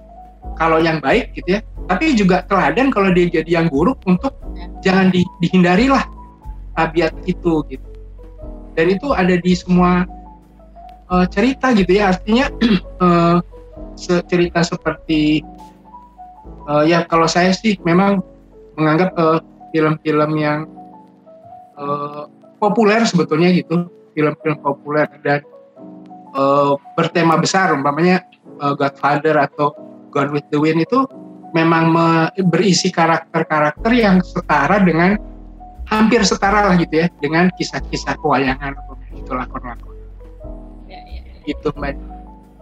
Kalau 0.56 0.80
yang 0.80 1.04
baik 1.04 1.36
gitu 1.36 1.60
ya. 1.60 1.62
Tapi 1.86 2.18
juga 2.18 2.42
teladan 2.50 2.90
kalau 2.90 3.14
dia 3.14 3.30
jadi 3.30 3.62
yang 3.62 3.68
buruk 3.70 4.02
untuk 4.10 4.34
jangan 4.82 5.14
di, 5.14 5.22
dihindarilah 5.44 6.04
tabiat 6.74 7.14
itu 7.30 7.62
gitu. 7.70 7.88
Dan 8.76 8.92
itu 8.92 9.16
ada 9.16 9.36
di 9.40 9.54
semua 9.56 10.04
uh, 11.10 11.26
cerita 11.30 11.72
gitu 11.76 11.92
ya 11.96 12.12
artinya 12.14 12.50
uh, 13.04 13.38
cerita 14.28 14.60
seperti 14.66 15.40
uh, 16.68 16.84
ya 16.84 17.06
kalau 17.08 17.30
saya 17.30 17.56
sih 17.56 17.80
memang 17.88 18.20
menganggap 18.76 19.16
film-film 19.72 20.32
uh, 20.36 20.40
yang 20.40 20.60
uh, 21.80 22.28
populer 22.60 23.04
sebetulnya 23.08 23.56
gitu 23.56 23.88
film-film 24.12 24.60
populer 24.60 25.08
dan 25.24 25.44
uh, 26.36 26.76
bertema 26.96 27.40
besar 27.40 27.72
umpamanya 27.72 28.24
uh, 28.60 28.76
Godfather 28.76 29.40
atau 29.40 29.76
Gone 30.16 30.32
with 30.32 30.48
the 30.48 30.56
Wind 30.64 30.80
itu 30.80 31.04
memang 31.52 31.92
me, 31.92 32.08
berisi 32.48 32.88
karakter-karakter 32.88 33.92
yang 33.92 34.24
setara 34.24 34.80
dengan 34.80 35.20
hampir 35.92 36.24
setara 36.24 36.72
lah 36.72 36.76
gitu 36.80 37.04
ya 37.04 37.08
dengan 37.20 37.52
kisah-kisah 37.60 38.16
kewayangan 38.24 38.80
atau 38.80 38.96
itu 39.12 39.32
lakon-lakon. 39.36 39.92
Gitu 41.44 41.68
mbak. 41.78 42.00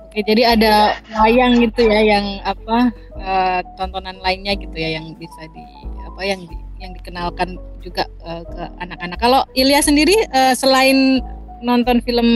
Oke, 0.10 0.22
jadi 0.26 0.58
ada 0.58 1.00
wayang 1.24 1.58
gitu 1.63 1.89
ya 1.89 2.18
yang 2.18 2.42
apa 2.46 2.94
uh, 3.18 3.60
tontonan 3.80 4.20
lainnya 4.22 4.54
gitu 4.54 4.76
ya 4.76 5.00
yang 5.00 5.18
bisa 5.18 5.42
di 5.50 5.66
apa 6.06 6.22
yang 6.22 6.46
di, 6.46 6.58
yang 6.78 6.92
dikenalkan 6.94 7.58
juga 7.82 8.06
uh, 8.22 8.46
ke 8.46 8.63
anak-anak. 8.84 9.18
Kalau 9.18 9.42
Ilya 9.58 9.82
sendiri 9.82 10.13
uh, 10.36 10.54
selain 10.54 11.24
nonton 11.63 12.04
film 12.04 12.30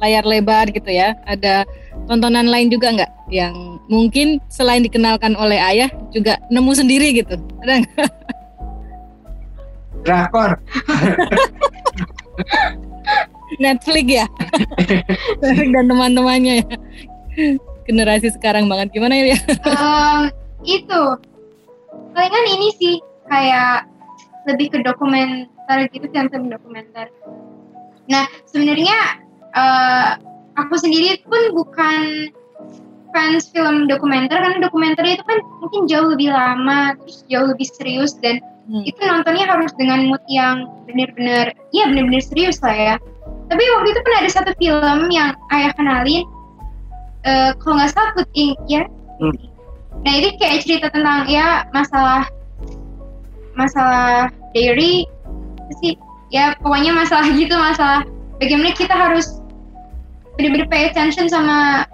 layar 0.00 0.24
lebar 0.24 0.66
gitu 0.72 0.90
ya, 0.90 1.14
ada 1.28 1.64
tontonan 2.08 2.48
lain 2.48 2.72
juga 2.72 2.90
nggak? 2.92 3.10
Yang 3.30 3.54
mungkin 3.86 4.40
selain 4.50 4.82
dikenalkan 4.82 5.36
oleh 5.36 5.60
ayah 5.60 5.90
juga 6.10 6.40
nemu 6.48 6.72
sendiri 6.74 7.12
gitu? 7.14 7.36
Ada 7.62 7.84
nggak? 7.84 8.10
Drakor. 10.04 10.56
Netflix 13.60 14.06
ya? 14.06 14.26
Dan 15.42 15.90
teman-temannya 15.90 16.64
ya? 16.64 16.66
Generasi 17.84 18.30
sekarang 18.32 18.70
banget. 18.70 18.94
Gimana 18.94 19.18
ya 19.18 19.36
um, 19.66 20.30
itu. 20.62 21.02
Palingan 22.14 22.46
ini 22.58 22.68
sih 22.78 22.94
kayak 23.26 23.90
lebih 24.48 24.72
ke 24.72 24.78
dokumenter 24.82 25.78
gitu 25.92 26.06
film-film 26.10 26.48
dokumenter. 26.48 27.12
Nah 28.08 28.24
sebenarnya 28.48 29.20
uh, 29.54 30.18
aku 30.58 30.74
sendiri 30.78 31.22
pun 31.26 31.54
bukan 31.54 32.30
fans 33.10 33.50
film 33.50 33.90
dokumenter 33.90 34.38
karena 34.38 34.58
dokumenter 34.62 35.02
itu 35.02 35.22
kan 35.26 35.38
mungkin 35.58 35.90
jauh 35.90 36.14
lebih 36.14 36.30
lama 36.30 36.94
terus 37.02 37.26
jauh 37.26 37.46
lebih 37.50 37.66
serius 37.66 38.14
dan 38.22 38.38
hmm. 38.70 38.86
itu 38.86 39.00
nontonnya 39.02 39.46
harus 39.50 39.74
dengan 39.74 40.06
mood 40.06 40.22
yang 40.30 40.70
benar-benar 40.86 41.50
ya 41.74 41.90
benar-benar 41.90 42.22
serius 42.22 42.62
lah 42.62 42.74
ya 42.74 42.94
tapi 43.50 43.62
waktu 43.78 43.88
itu 43.90 44.00
pun 44.06 44.14
ada 44.14 44.30
satu 44.30 44.50
film 44.62 45.10
yang 45.10 45.34
ayah 45.50 45.74
kenalin 45.74 46.22
uh, 47.26 47.50
kalau 47.58 47.82
nggak 47.82 47.90
salah 47.90 48.10
Put 48.14 48.30
Ink 48.38 48.56
ya 48.70 48.86
hmm. 49.18 49.36
nah 50.06 50.12
itu 50.14 50.28
kayak 50.38 50.62
cerita 50.62 50.86
tentang 50.94 51.26
ya 51.26 51.66
masalah 51.74 52.30
masalah 53.58 54.30
dairy 54.54 55.06
sih 55.82 55.98
ya 56.30 56.54
pokoknya 56.62 56.94
masalah 56.94 57.26
gitu 57.34 57.54
masalah 57.58 58.06
bagaimana 58.38 58.70
kita 58.74 58.94
harus 58.94 59.39
benar-benar 60.40 60.68
pay 60.72 60.88
attention 60.88 61.28
sama 61.28 61.84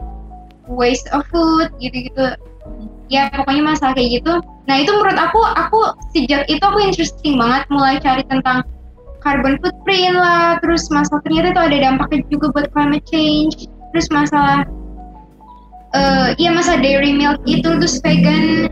waste 0.70 1.10
of 1.10 1.26
food 1.34 1.74
gitu-gitu. 1.82 2.38
Ya 3.10 3.30
pokoknya 3.34 3.74
masalah 3.74 3.94
kayak 3.94 4.22
gitu. 4.22 4.42
Nah 4.66 4.76
itu 4.82 4.90
menurut 4.90 5.18
aku 5.18 5.38
aku 5.54 5.80
sejak 6.14 6.46
itu 6.50 6.62
aku 6.62 6.78
interesting 6.82 7.38
banget. 7.38 7.66
Mulai 7.70 7.98
cari 8.02 8.22
tentang 8.26 8.66
carbon 9.22 9.58
footprint 9.58 10.14
lah, 10.14 10.62
terus 10.62 10.86
masalah 10.90 11.18
ternyata 11.26 11.50
itu 11.50 11.62
ada 11.66 11.76
dampaknya 11.90 12.22
juga 12.30 12.46
buat 12.54 12.66
climate 12.70 13.06
change, 13.10 13.66
terus 13.90 14.06
masalah 14.14 14.62
uh, 15.98 16.30
ya 16.38 16.54
masa 16.54 16.78
dairy 16.78 17.10
milk 17.10 17.42
itu 17.46 17.66
terus 17.66 17.98
vegan, 18.02 18.70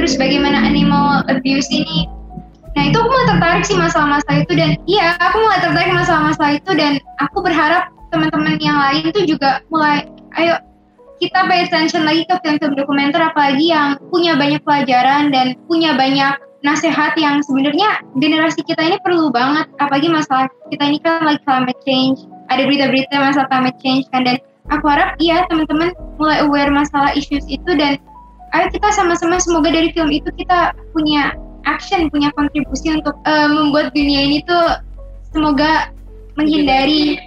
terus 0.00 0.16
bagaimana 0.16 0.64
animal 0.64 1.24
abuse 1.28 1.68
ini. 1.68 2.08
Nah 2.72 2.88
itu 2.88 2.96
aku 2.96 3.08
mulai 3.08 3.28
tertarik 3.28 3.64
sih 3.68 3.76
masalah-masalah 3.76 4.48
itu 4.48 4.52
dan 4.56 4.70
iya 4.88 5.12
aku 5.20 5.36
mulai 5.44 5.60
tertarik 5.60 5.92
masalah-masalah 5.92 6.52
itu 6.56 6.70
dan 6.72 6.92
aku 7.20 7.44
berharap 7.44 7.92
teman-teman 8.12 8.60
yang 8.60 8.76
lain 8.76 9.08
tuh 9.10 9.24
juga 9.24 9.64
mulai 9.72 10.04
ayo 10.36 10.60
kita 11.22 11.46
pay 11.46 11.64
attention 11.64 12.02
lagi 12.02 12.26
ke 12.26 12.34
film-film 12.42 12.74
dokumenter 12.74 13.22
apalagi 13.22 13.70
yang 13.70 13.94
punya 14.10 14.34
banyak 14.34 14.58
pelajaran 14.66 15.30
dan 15.30 15.54
punya 15.70 15.94
banyak 15.94 16.34
nasihat 16.62 17.14
yang 17.18 17.42
sebenarnya 17.42 18.02
generasi 18.18 18.62
kita 18.62 18.82
ini 18.82 18.98
perlu 19.02 19.30
banget. 19.30 19.70
Apalagi 19.78 20.10
masalah 20.10 20.50
kita 20.70 20.82
ini 20.82 20.98
kan 21.02 21.22
lagi 21.26 21.42
climate 21.46 21.78
change 21.86 22.26
ada 22.50 22.66
berita-berita 22.66 23.14
masalah 23.18 23.46
climate 23.50 23.78
change 23.82 24.06
kan. 24.10 24.26
Dan 24.26 24.42
aku 24.70 24.86
harap 24.86 25.18
iya 25.18 25.46
teman-teman 25.50 25.94
mulai 26.18 26.42
aware 26.42 26.70
masalah 26.70 27.14
issues 27.14 27.46
itu 27.50 27.70
dan 27.78 27.98
ayo 28.54 28.66
kita 28.70 28.88
sama-sama 28.94 29.38
semoga 29.42 29.74
dari 29.74 29.90
film 29.94 30.10
itu 30.10 30.30
kita 30.38 30.74
punya 30.94 31.34
action 31.66 32.10
punya 32.10 32.30
kontribusi 32.34 32.94
untuk 32.94 33.14
uh, 33.26 33.48
membuat 33.50 33.90
dunia 33.94 34.26
ini 34.26 34.38
tuh 34.46 34.78
semoga 35.34 35.90
menghindari 36.38 37.18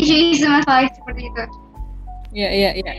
isu-isu 0.00 0.46
masalah 0.46 0.88
seperti 0.92 1.22
itu. 1.28 1.42
Iya 2.34 2.50
iya 2.52 2.70
iya. 2.76 2.92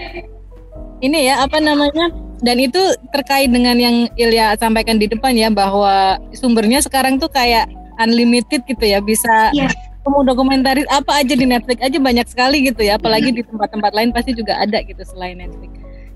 Ini 1.00 1.20
ya 1.32 1.36
apa 1.44 1.58
namanya? 1.64 2.12
Dan 2.40 2.60
itu 2.60 2.80
terkait 3.12 3.52
dengan 3.52 3.76
yang 3.76 4.08
Ilya 4.16 4.56
sampaikan 4.56 4.96
di 4.96 5.12
depan 5.12 5.36
ya 5.36 5.52
bahwa 5.52 6.20
sumbernya 6.32 6.80
sekarang 6.80 7.20
tuh 7.20 7.28
kayak 7.28 7.68
unlimited 8.00 8.64
gitu 8.64 8.84
ya 8.84 9.04
bisa 9.04 9.52
yes. 9.52 9.76
Iya. 9.76 10.22
dokumentaris 10.24 10.88
apa 10.90 11.22
aja 11.22 11.36
di 11.36 11.46
Netflix 11.46 11.84
aja 11.84 12.00
banyak 12.00 12.26
sekali 12.26 12.66
gitu 12.66 12.82
ya 12.82 12.96
apalagi 12.98 13.30
di 13.30 13.44
tempat-tempat 13.46 13.92
lain 13.94 14.10
pasti 14.16 14.32
juga 14.34 14.58
ada 14.58 14.80
gitu 14.82 15.04
selain 15.04 15.38
Netflix. 15.38 15.72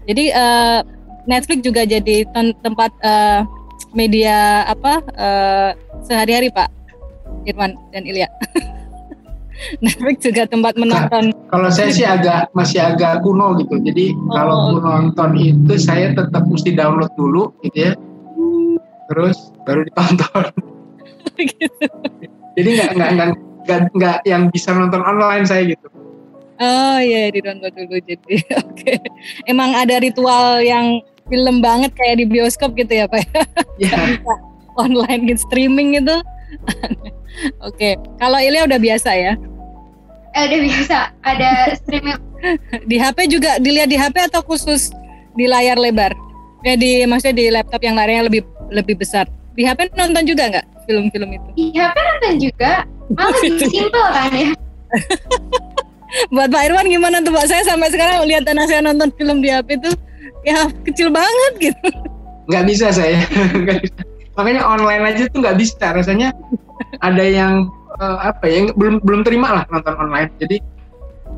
Jadi 0.08 0.32
uh, 0.32 0.80
Netflix 1.28 1.60
juga 1.64 1.84
jadi 1.88 2.28
tempat 2.64 2.92
uh, 3.04 3.44
media 3.96 4.68
apa 4.68 5.04
uh, 5.16 5.72
sehari-hari 6.04 6.50
Pak 6.52 6.72
Irwan 7.48 7.76
dan 7.92 8.04
Ilya. 8.08 8.28
Netflix 9.80 10.18
juga 10.26 10.44
tempat 10.50 10.74
menonton. 10.76 11.32
Nah, 11.32 11.50
kalau 11.54 11.70
saya 11.70 11.90
sih 11.94 12.06
agak 12.06 12.50
masih 12.58 12.82
agak 12.82 13.22
kuno 13.22 13.58
gitu. 13.62 13.78
Jadi 13.80 14.14
oh. 14.14 14.34
kalau 14.34 14.58
nonton 14.82 15.30
itu 15.38 15.74
saya 15.78 16.12
tetap 16.14 16.44
mesti 16.50 16.74
download 16.74 17.12
dulu 17.16 17.54
gitu 17.66 17.92
ya. 17.92 17.92
Terus 19.12 19.38
baru 19.66 19.86
ditonton. 19.88 20.46
gitu. 21.54 21.88
Jadi 22.54 22.70
nggak 22.78 22.90
nggak 22.98 23.30
nggak 23.64 23.80
nggak 23.96 24.18
yang 24.28 24.50
bisa 24.52 24.74
nonton 24.76 25.02
online 25.02 25.46
saya 25.48 25.66
gitu. 25.68 25.88
Oh 26.62 26.98
iya 27.02 27.34
di 27.34 27.40
download 27.42 27.74
dulu 27.74 27.98
jadi 28.04 28.36
oke. 28.62 28.74
Okay. 28.78 28.98
Emang 29.50 29.74
ada 29.74 29.98
ritual 30.00 30.62
yang 30.62 31.02
film 31.28 31.64
banget 31.64 31.92
kayak 31.98 32.22
di 32.22 32.26
bioskop 32.30 32.76
gitu 32.78 32.94
ya 32.94 33.06
Pak? 33.10 33.24
Iya. 33.80 33.98
Yeah. 34.24 34.40
online 34.74 35.30
gitu 35.30 35.46
streaming 35.46 36.02
itu. 36.02 36.18
oke. 37.68 37.76
Okay. 37.76 37.94
Kalau 38.18 38.40
Ilya 38.40 38.66
udah 38.68 38.80
biasa 38.80 39.10
ya? 39.16 39.34
Eh, 40.34 40.44
udah 40.50 40.60
biasa. 40.66 40.98
Ada 41.22 41.50
streaming. 41.78 42.20
di 42.90 42.98
HP 43.00 43.18
juga 43.32 43.58
dilihat 43.62 43.90
di 43.90 43.98
HP 43.98 44.16
atau 44.34 44.42
khusus 44.44 44.92
di 45.38 45.46
layar 45.46 45.80
lebar? 45.80 46.12
Ya 46.64 46.80
di 46.80 47.04
maksudnya 47.04 47.36
di 47.36 47.46
laptop 47.52 47.82
yang 47.84 47.96
layarnya 47.96 48.28
lebih 48.28 48.42
lebih 48.72 48.96
besar. 49.00 49.28
Di 49.54 49.68
HP 49.68 49.94
nonton 49.94 50.24
juga 50.26 50.50
nggak 50.50 50.66
film-film 50.90 51.30
itu? 51.38 51.50
Di 51.60 51.66
HP 51.78 51.96
nonton 51.96 52.34
juga. 52.40 52.72
Malah 53.14 53.40
lebih 53.44 53.70
simpel 53.74 54.06
kan 54.10 54.32
ya. 54.34 54.52
Buat 56.30 56.50
Pak 56.54 56.64
Irwan 56.70 56.88
gimana 56.90 57.22
tuh 57.26 57.34
Pak? 57.34 57.46
Saya 57.50 57.64
sampai 57.66 57.90
sekarang 57.90 58.26
lihat 58.30 58.46
anak 58.46 58.70
saya 58.70 58.82
nonton 58.86 59.10
film 59.18 59.42
di 59.42 59.50
HP 59.50 59.82
itu 59.82 59.92
ya 60.46 60.70
kecil 60.86 61.10
banget 61.10 61.72
gitu. 61.72 61.88
Nggak 62.50 62.64
bisa 62.70 62.88
saya. 62.92 63.22
Makanya 64.34 64.62
online 64.66 65.04
aja 65.14 65.24
tuh 65.30 65.40
nggak 65.44 65.58
bisa. 65.60 65.86
Rasanya 65.94 66.34
ada 67.00 67.24
yang 67.24 67.70
uh, 68.02 68.18
apa 68.34 68.46
ya 68.50 68.70
belum 68.74 69.02
belum 69.06 69.22
terima 69.22 69.62
lah 69.62 69.64
nonton 69.70 69.94
online. 69.98 70.30
Jadi 70.42 70.58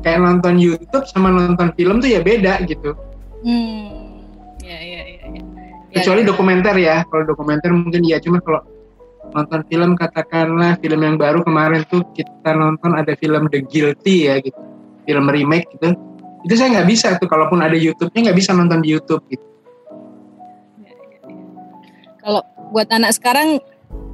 kayak 0.00 0.20
nonton 0.22 0.56
YouTube 0.56 1.04
sama 1.08 1.32
nonton 1.32 1.72
film 1.76 2.00
tuh 2.00 2.08
ya 2.08 2.20
beda 2.24 2.64
gitu. 2.64 2.96
Hmm. 3.44 4.24
Ya 4.64 4.78
ya 4.80 5.00
ya. 5.04 5.18
ya. 5.30 5.42
Kecuali 5.92 6.24
ya, 6.24 6.28
dokumenter 6.28 6.74
ya. 6.76 6.96
Kalau 7.08 7.24
dokumenter 7.28 7.70
mungkin 7.72 8.04
ya 8.04 8.20
cuma 8.20 8.40
kalau 8.40 8.64
nonton 9.36 9.60
film 9.66 9.98
katakanlah 9.98 10.78
film 10.78 11.00
yang 11.02 11.16
baru 11.18 11.42
kemarin 11.42 11.82
tuh 11.90 12.04
kita 12.14 12.54
nonton 12.54 12.94
ada 12.94 13.12
film 13.18 13.50
The 13.50 13.64
Guilty 13.66 14.30
ya 14.30 14.38
gitu 14.40 14.60
film 15.06 15.26
remake 15.28 15.66
gitu 15.76 15.92
itu 16.46 16.54
saya 16.54 16.78
nggak 16.78 16.88
bisa 16.88 17.18
tuh 17.18 17.26
kalaupun 17.26 17.60
ada 17.60 17.74
YouTube-nya 17.74 18.30
nggak 18.30 18.38
bisa 18.38 18.54
nonton 18.54 18.80
di 18.80 18.94
YouTube 18.94 19.22
gitu 19.28 19.46
kalau 22.22 22.42
buat 22.76 22.92
anak 22.92 23.16
sekarang 23.16 23.56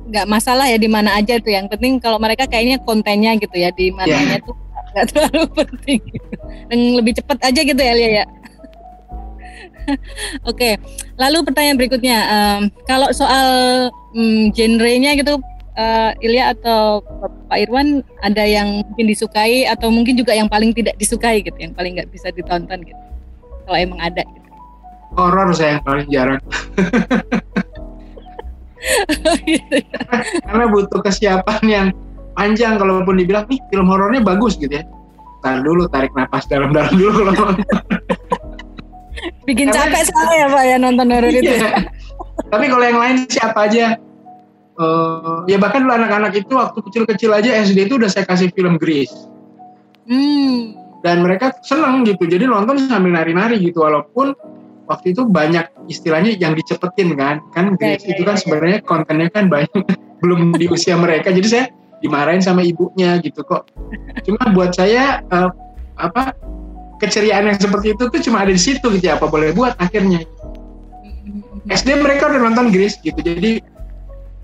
nggak 0.06 0.26
masalah 0.30 0.70
ya 0.70 0.78
di 0.78 0.86
mana 0.86 1.18
aja 1.18 1.42
tuh 1.42 1.50
yang 1.50 1.66
penting 1.66 1.98
kalau 1.98 2.22
mereka 2.22 2.46
kayaknya 2.46 2.78
kontennya 2.78 3.34
gitu 3.42 3.58
ya 3.58 3.74
di 3.74 3.90
mananya 3.90 4.38
yeah. 4.38 4.46
tuh 4.46 4.54
nggak 4.94 5.06
terlalu 5.10 5.42
penting 5.66 6.00
gitu. 6.06 6.30
dan 6.70 6.78
lebih 6.94 7.12
cepat 7.18 7.38
aja 7.42 7.60
gitu 7.66 7.82
ya 7.82 7.94
Lia 7.98 8.10
ya 8.22 8.26
Oke, 10.50 10.78
lalu 11.18 11.42
pertanyaan 11.42 11.74
berikutnya, 11.74 12.18
um, 12.30 12.60
kalau 12.86 13.10
soal 13.10 13.46
um, 14.14 14.54
genrenya 14.54 15.18
gitu, 15.18 15.42
uh, 15.74 16.14
Ilya 16.22 16.54
atau 16.54 17.02
Pak 17.50 17.58
Irwan 17.66 18.06
ada 18.22 18.46
yang 18.46 18.86
mungkin 18.86 19.10
disukai 19.10 19.66
atau 19.66 19.90
mungkin 19.90 20.14
juga 20.14 20.38
yang 20.38 20.46
paling 20.46 20.70
tidak 20.70 20.94
disukai 21.02 21.42
gitu, 21.42 21.58
yang 21.58 21.74
paling 21.74 21.98
nggak 21.98 22.14
bisa 22.14 22.30
ditonton 22.30 22.78
gitu, 22.86 23.02
kalau 23.66 23.78
emang 23.78 23.98
ada. 23.98 24.22
Gitu. 24.22 24.48
Horor 25.18 25.50
saya 25.50 25.78
yang 25.78 25.84
paling 25.84 26.08
jarang. 26.08 26.40
gitu 29.48 29.74
ya. 29.78 29.98
Karena 30.46 30.64
butuh 30.68 31.00
kesiapan 31.02 31.62
yang 31.66 31.86
panjang 32.34 32.80
kalaupun 32.80 33.20
dibilang 33.20 33.46
nih 33.46 33.60
film 33.70 33.86
horornya 33.88 34.22
bagus 34.24 34.58
gitu 34.58 34.72
ya. 34.72 34.84
Tahan 35.42 35.66
dulu 35.66 35.90
tarik 35.90 36.14
napas 36.14 36.46
dalam-dalam 36.46 36.94
dulu 36.94 37.10
kalau 37.26 37.54
Bikin 39.42 39.70
Karena, 39.70 39.90
capek 39.90 40.02
sekali 40.06 40.34
ya 40.38 40.46
Pak 40.50 40.64
ya 40.66 40.76
nonton 40.78 41.06
horor 41.10 41.30
itu. 41.30 41.50
Iya. 41.50 41.86
Tapi 42.50 42.64
kalau 42.70 42.84
yang 42.84 42.98
lain 42.98 43.16
siapa 43.26 43.58
aja? 43.70 43.98
Uh, 44.72 45.44
ya 45.44 45.60
bahkan 45.60 45.84
dulu 45.84 45.92
anak-anak 45.94 46.32
itu 46.32 46.56
waktu 46.56 46.80
kecil-kecil 46.80 47.30
aja 47.36 47.60
SD 47.60 47.92
itu 47.92 48.00
udah 48.00 48.08
saya 48.08 48.24
kasih 48.24 48.48
film 48.54 48.80
Grease. 48.80 49.12
Hmm. 50.08 50.74
Dan 51.02 51.26
mereka 51.26 51.54
senang 51.66 52.06
gitu. 52.06 52.24
Jadi 52.24 52.46
nonton 52.46 52.78
sambil 52.86 53.14
nari-nari 53.18 53.58
gitu 53.58 53.82
walaupun 53.82 54.32
waktu 54.86 55.16
itu 55.16 55.26
banyak 55.26 55.66
istilahnya 55.86 56.34
yang 56.38 56.56
dicepetin 56.56 57.14
kan. 57.14 57.42
Kan 57.54 57.78
Grease 57.78 58.06
itu 58.06 58.22
kan 58.22 58.36
sebenarnya 58.38 58.82
kontennya 58.82 59.28
kan 59.30 59.46
banyak 59.50 59.70
belum 60.22 60.54
di 60.54 60.66
usia 60.70 60.98
mereka. 60.98 61.30
Jadi 61.30 61.48
saya 61.48 61.64
dimarahin 62.02 62.42
sama 62.42 62.66
ibunya 62.66 63.18
gitu 63.22 63.46
kok. 63.46 63.70
Cuma 64.26 64.50
buat 64.50 64.74
saya 64.74 65.22
uh, 65.30 65.50
apa 65.98 66.34
keceriaan 67.02 67.50
yang 67.50 67.58
seperti 67.58 67.98
itu 67.98 68.06
tuh 68.06 68.20
cuma 68.22 68.46
ada 68.46 68.54
di 68.54 68.62
situ 68.62 68.86
gitu 68.94 69.10
ya 69.10 69.18
apa 69.18 69.26
boleh 69.26 69.50
buat 69.50 69.74
akhirnya 69.82 70.22
SD 71.66 71.98
mereka 71.98 72.30
udah 72.30 72.40
nonton 72.46 72.70
Gris 72.70 72.94
gitu 73.02 73.18
jadi 73.18 73.58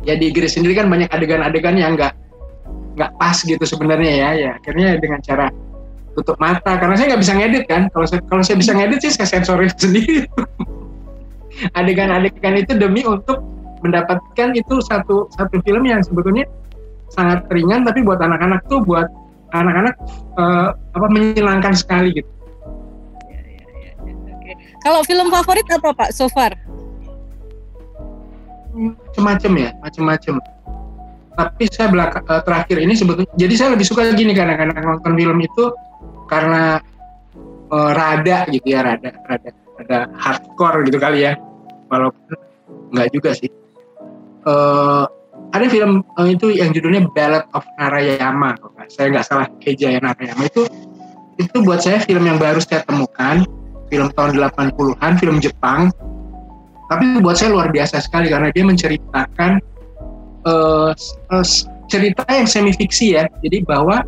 ya 0.02 0.18
di 0.18 0.34
Gris 0.34 0.58
sendiri 0.58 0.74
kan 0.74 0.90
banyak 0.90 1.06
adegan-adegan 1.10 1.78
yang 1.78 1.94
nggak 1.94 2.18
nggak 2.98 3.14
pas 3.14 3.38
gitu 3.46 3.62
sebenarnya 3.62 4.10
ya 4.10 4.30
ya 4.34 4.50
akhirnya 4.58 4.98
dengan 4.98 5.22
cara 5.22 5.46
tutup 6.18 6.36
mata. 6.42 6.74
Karena 6.76 6.98
saya 6.98 7.14
nggak 7.14 7.22
bisa 7.22 7.34
ngedit 7.38 7.64
kan. 7.70 7.82
Kalau 7.94 8.06
saya 8.10 8.20
kalau 8.26 8.42
saya 8.42 8.56
bisa 8.58 8.72
ngedit 8.74 8.98
sih 9.06 9.12
saya 9.14 9.28
sensorin 9.30 9.70
sendiri. 9.82 10.26
Adegan-adegan 11.78 12.54
itu 12.58 12.74
demi 12.74 13.06
untuk 13.06 13.42
mendapatkan 13.86 14.48
itu 14.58 14.82
satu 14.82 15.30
satu 15.30 15.62
film 15.62 15.86
yang 15.86 16.02
sebetulnya 16.02 16.46
sangat 17.14 17.46
ringan 17.54 17.86
tapi 17.86 18.02
buat 18.02 18.18
anak-anak 18.18 18.66
tuh 18.66 18.82
buat 18.82 19.06
anak-anak 19.54 19.94
uh, 20.36 20.74
apa 20.74 21.06
menyenangkan 21.08 21.72
sekali 21.72 22.12
gitu. 22.12 22.30
Kalau 24.78 25.02
film 25.04 25.28
favorit 25.28 25.66
apa 25.74 25.90
Pak 25.90 26.10
so 26.14 26.30
far? 26.30 26.54
Macam-macam 28.72 29.52
ya, 29.58 29.70
macam-macam. 29.82 30.34
Tapi 31.34 31.64
saya 31.70 31.88
belakang 31.90 32.24
uh, 32.26 32.42
terakhir 32.42 32.78
ini 32.82 32.94
sebetulnya, 32.94 33.30
jadi 33.38 33.54
saya 33.54 33.68
lebih 33.74 33.86
suka 33.86 34.10
gini 34.14 34.34
kadang-kadang 34.34 34.78
nonton 34.78 35.12
film 35.18 35.38
itu 35.42 35.64
karena 36.28 36.78
uh, 37.72 37.90
rada 37.96 38.44
gitu 38.52 38.76
ya, 38.76 38.84
rada, 38.84 39.10
rada, 39.26 39.50
rada 39.80 39.98
hardcore 40.14 40.86
gitu 40.86 41.00
kali 41.00 41.24
ya. 41.26 41.34
Walaupun 41.88 42.36
nggak 42.92 43.08
juga 43.12 43.32
sih. 43.32 43.48
Uh, 44.44 45.04
ada 45.56 45.64
film 45.72 46.04
uh, 46.20 46.28
itu 46.28 46.52
yang 46.52 46.76
judulnya 46.76 47.08
Ballad 47.16 47.48
of 47.56 47.64
Narayama, 47.80 48.52
saya 48.92 49.12
nggak 49.16 49.26
salah 49.26 49.48
Kejaya 49.64 49.96
Narayama 50.00 50.44
itu 50.44 50.68
itu 51.38 51.56
buat 51.62 51.80
saya 51.80 52.02
film 52.02 52.26
yang 52.26 52.36
baru 52.36 52.58
saya 52.60 52.82
temukan 52.84 53.46
film 53.88 54.12
tahun 54.12 54.36
80-an, 54.36 55.12
film 55.16 55.36
Jepang. 55.40 55.88
Tapi 56.88 57.20
buat 57.20 57.36
saya 57.36 57.52
luar 57.52 57.68
biasa 57.72 58.00
sekali 58.00 58.32
karena 58.32 58.48
dia 58.52 58.64
menceritakan 58.64 59.60
uh, 60.48 60.92
uh, 61.32 61.44
cerita 61.88 62.24
yang 62.32 62.48
semi 62.48 62.72
fiksi 62.72 63.16
ya. 63.16 63.28
Jadi 63.44 63.64
bahwa 63.64 64.04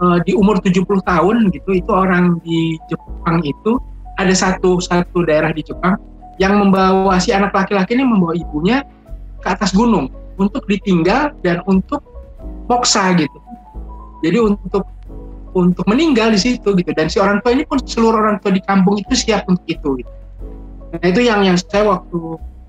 uh, 0.00 0.18
di 0.22 0.32
umur 0.34 0.58
70 0.62 0.86
tahun 1.04 1.36
gitu 1.52 1.70
itu 1.74 1.90
orang 1.90 2.38
di 2.42 2.78
Jepang 2.90 3.44
itu 3.44 3.78
ada 4.18 4.34
satu 4.34 4.78
satu 4.78 5.26
daerah 5.26 5.50
di 5.50 5.62
Jepang 5.62 5.98
yang 6.38 6.58
membawa 6.58 7.18
si 7.22 7.30
anak 7.30 7.54
laki-laki 7.54 7.94
ini 7.94 8.06
membawa 8.06 8.34
ibunya 8.34 8.82
ke 9.38 9.48
atas 9.50 9.70
gunung 9.70 10.10
untuk 10.34 10.66
ditinggal 10.66 11.34
dan 11.46 11.62
untuk 11.70 12.02
moksa 12.66 13.14
gitu. 13.14 13.38
Jadi 14.24 14.38
untuk 14.40 14.82
untuk 15.54 15.86
meninggal 15.86 16.34
di 16.34 16.40
situ 16.40 16.74
gitu 16.74 16.90
dan 16.90 17.06
si 17.06 17.22
orang 17.22 17.38
tua 17.44 17.54
ini 17.54 17.62
pun 17.62 17.78
seluruh 17.78 18.18
orang 18.18 18.42
tua 18.42 18.50
di 18.50 18.62
kampung 18.66 18.98
itu 18.98 19.14
siap 19.14 19.46
untuk 19.46 19.62
itu 19.70 20.02
gitu. 20.02 20.12
Nah 20.90 21.06
itu 21.06 21.20
yang 21.22 21.46
yang 21.46 21.54
saya 21.54 21.86
waktu 21.86 22.18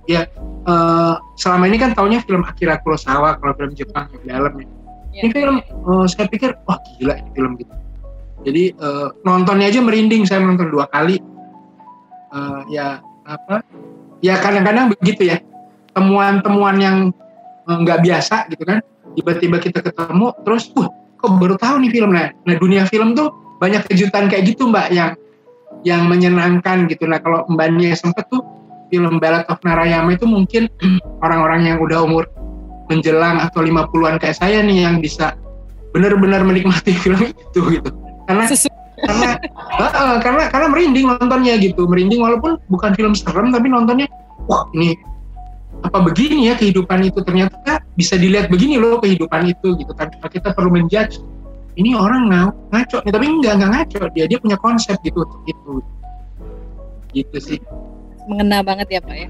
ya 0.05 0.29
uh, 0.69 1.17
selama 1.33 1.65
ini 1.65 1.81
kan 1.81 1.97
taunya 1.97 2.21
film 2.21 2.45
Akira 2.45 2.77
Kurosawa 2.77 3.41
kalau 3.41 3.53
film 3.57 3.73
Jepang 3.73 4.13
yang 4.13 4.37
dalam 4.37 4.53
ya. 4.61 4.67
Ya. 5.15 5.21
Ini 5.23 5.29
film 5.31 5.57
uh, 5.87 6.05
saya 6.05 6.27
pikir 6.27 6.59
wah 6.67 6.75
gila 6.99 7.15
ini 7.15 7.29
film 7.31 7.55
gitu. 7.55 7.73
Jadi 8.45 8.63
uh, 8.77 9.15
nontonnya 9.23 9.71
aja 9.71 9.79
merinding 9.79 10.27
saya 10.27 10.43
nonton 10.43 10.67
dua 10.67 10.91
kali. 10.91 11.23
Uh, 12.35 12.67
ya 12.67 12.99
apa 13.23 13.63
ya 14.19 14.35
kadang-kadang 14.43 14.91
begitu 14.91 15.31
ya 15.31 15.39
temuan-temuan 15.95 16.75
yang 16.83 16.97
nggak 17.65 18.03
biasa 18.05 18.45
gitu 18.51 18.67
kan 18.67 18.83
tiba-tiba 19.15 19.57
kita 19.57 19.79
ketemu 19.81 20.35
terus 20.43 20.69
uh 20.77 20.91
kok 21.17 21.41
baru 21.41 21.55
tahu 21.57 21.81
nih 21.81 21.91
film 21.95 22.11
nah, 22.13 22.29
nah 22.45 22.55
dunia 22.59 22.85
film 22.85 23.17
tuh 23.17 23.33
banyak 23.57 23.81
kejutan 23.89 24.29
kayak 24.29 24.53
gitu 24.53 24.69
mbak 24.69 24.93
yang 24.93 25.17
yang 25.81 26.05
menyenangkan 26.05 26.85
gitu 26.85 27.09
nah 27.09 27.17
kalau 27.17 27.47
mbak 27.49 27.73
Nia 27.73 27.97
sempet 27.97 28.27
tuh 28.29 28.45
film 28.93 29.17
Ballad 29.17 29.49
of 29.49 29.57
Narayama 29.65 30.13
itu 30.13 30.29
mungkin 30.29 30.69
orang-orang 31.25 31.73
yang 31.73 31.77
udah 31.81 32.05
umur 32.05 32.29
menjelang 32.87 33.41
atau 33.41 33.65
50-an 33.65 34.21
kayak 34.21 34.37
saya 34.37 34.61
nih 34.61 34.85
yang 34.85 35.01
bisa 35.01 35.33
benar-benar 35.95 36.43
menikmati 36.43 36.91
film 37.03 37.31
itu 37.31 37.59
gitu. 37.79 37.89
Karena 38.25 38.45
karena 39.05 39.29
uh, 39.81 40.17
karena 40.21 40.43
karena 40.51 40.67
merinding 40.69 41.05
nontonnya 41.15 41.55
gitu. 41.61 41.87
Merinding 41.87 42.21
walaupun 42.21 42.59
bukan 42.69 42.91
film 42.93 43.13
serem 43.13 43.53
tapi 43.53 43.67
nontonnya 43.71 44.07
wah 44.49 44.67
ini 44.75 44.97
apa 45.83 46.01
begini 46.01 46.49
ya 46.49 46.53
kehidupan 46.57 47.05
itu? 47.05 47.21
Ternyata 47.21 47.83
bisa 47.95 48.17
dilihat 48.17 48.49
begini 48.49 48.81
loh 48.81 48.99
kehidupan 48.99 49.49
itu 49.49 49.77
gitu 49.77 49.93
kan. 49.93 50.09
Kita 50.11 50.53
perlu 50.53 50.73
menjudge 50.73 51.21
ini 51.75 51.91
orang 51.91 52.31
ngaco 52.71 53.03
ya, 53.03 53.11
tapi 53.11 53.25
enggak 53.27 53.59
enggak 53.59 53.71
ngaco. 53.71 54.01
Dia 54.15 54.25
dia 54.31 54.39
punya 54.39 54.57
konsep 54.57 54.95
gitu 55.03 55.23
untuk 55.23 55.43
itu. 55.45 55.73
Gitu 57.15 57.37
sih. 57.39 57.59
Mengena 58.25 58.65
banget 58.65 58.89
ya 58.89 58.99
pak 59.05 59.15
ya 59.15 59.29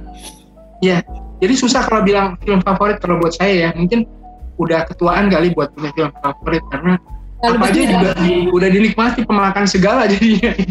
ya 0.79 1.03
jadi 1.39 1.53
susah 1.55 1.83
kalau 1.85 2.01
bilang 2.01 2.39
film 2.41 2.63
favorit 2.63 2.97
kalau 3.03 3.19
buat 3.19 3.35
saya 3.35 3.53
ya 3.53 3.69
mungkin 3.75 4.07
udah 4.55 4.88
ketuaan 4.88 5.27
kali 5.27 5.51
buat 5.51 5.71
punya 5.75 5.91
film 5.95 6.11
favorit 6.23 6.63
karena 6.71 6.95
Lalu 7.43 7.57
apa 7.61 7.65
aja 7.67 7.81
juga 7.83 8.09
di, 8.23 8.31
udah 8.49 8.69
dinikmati 8.71 9.21
pemakan 9.27 9.65
segala 9.67 10.07
jadinya 10.07 10.55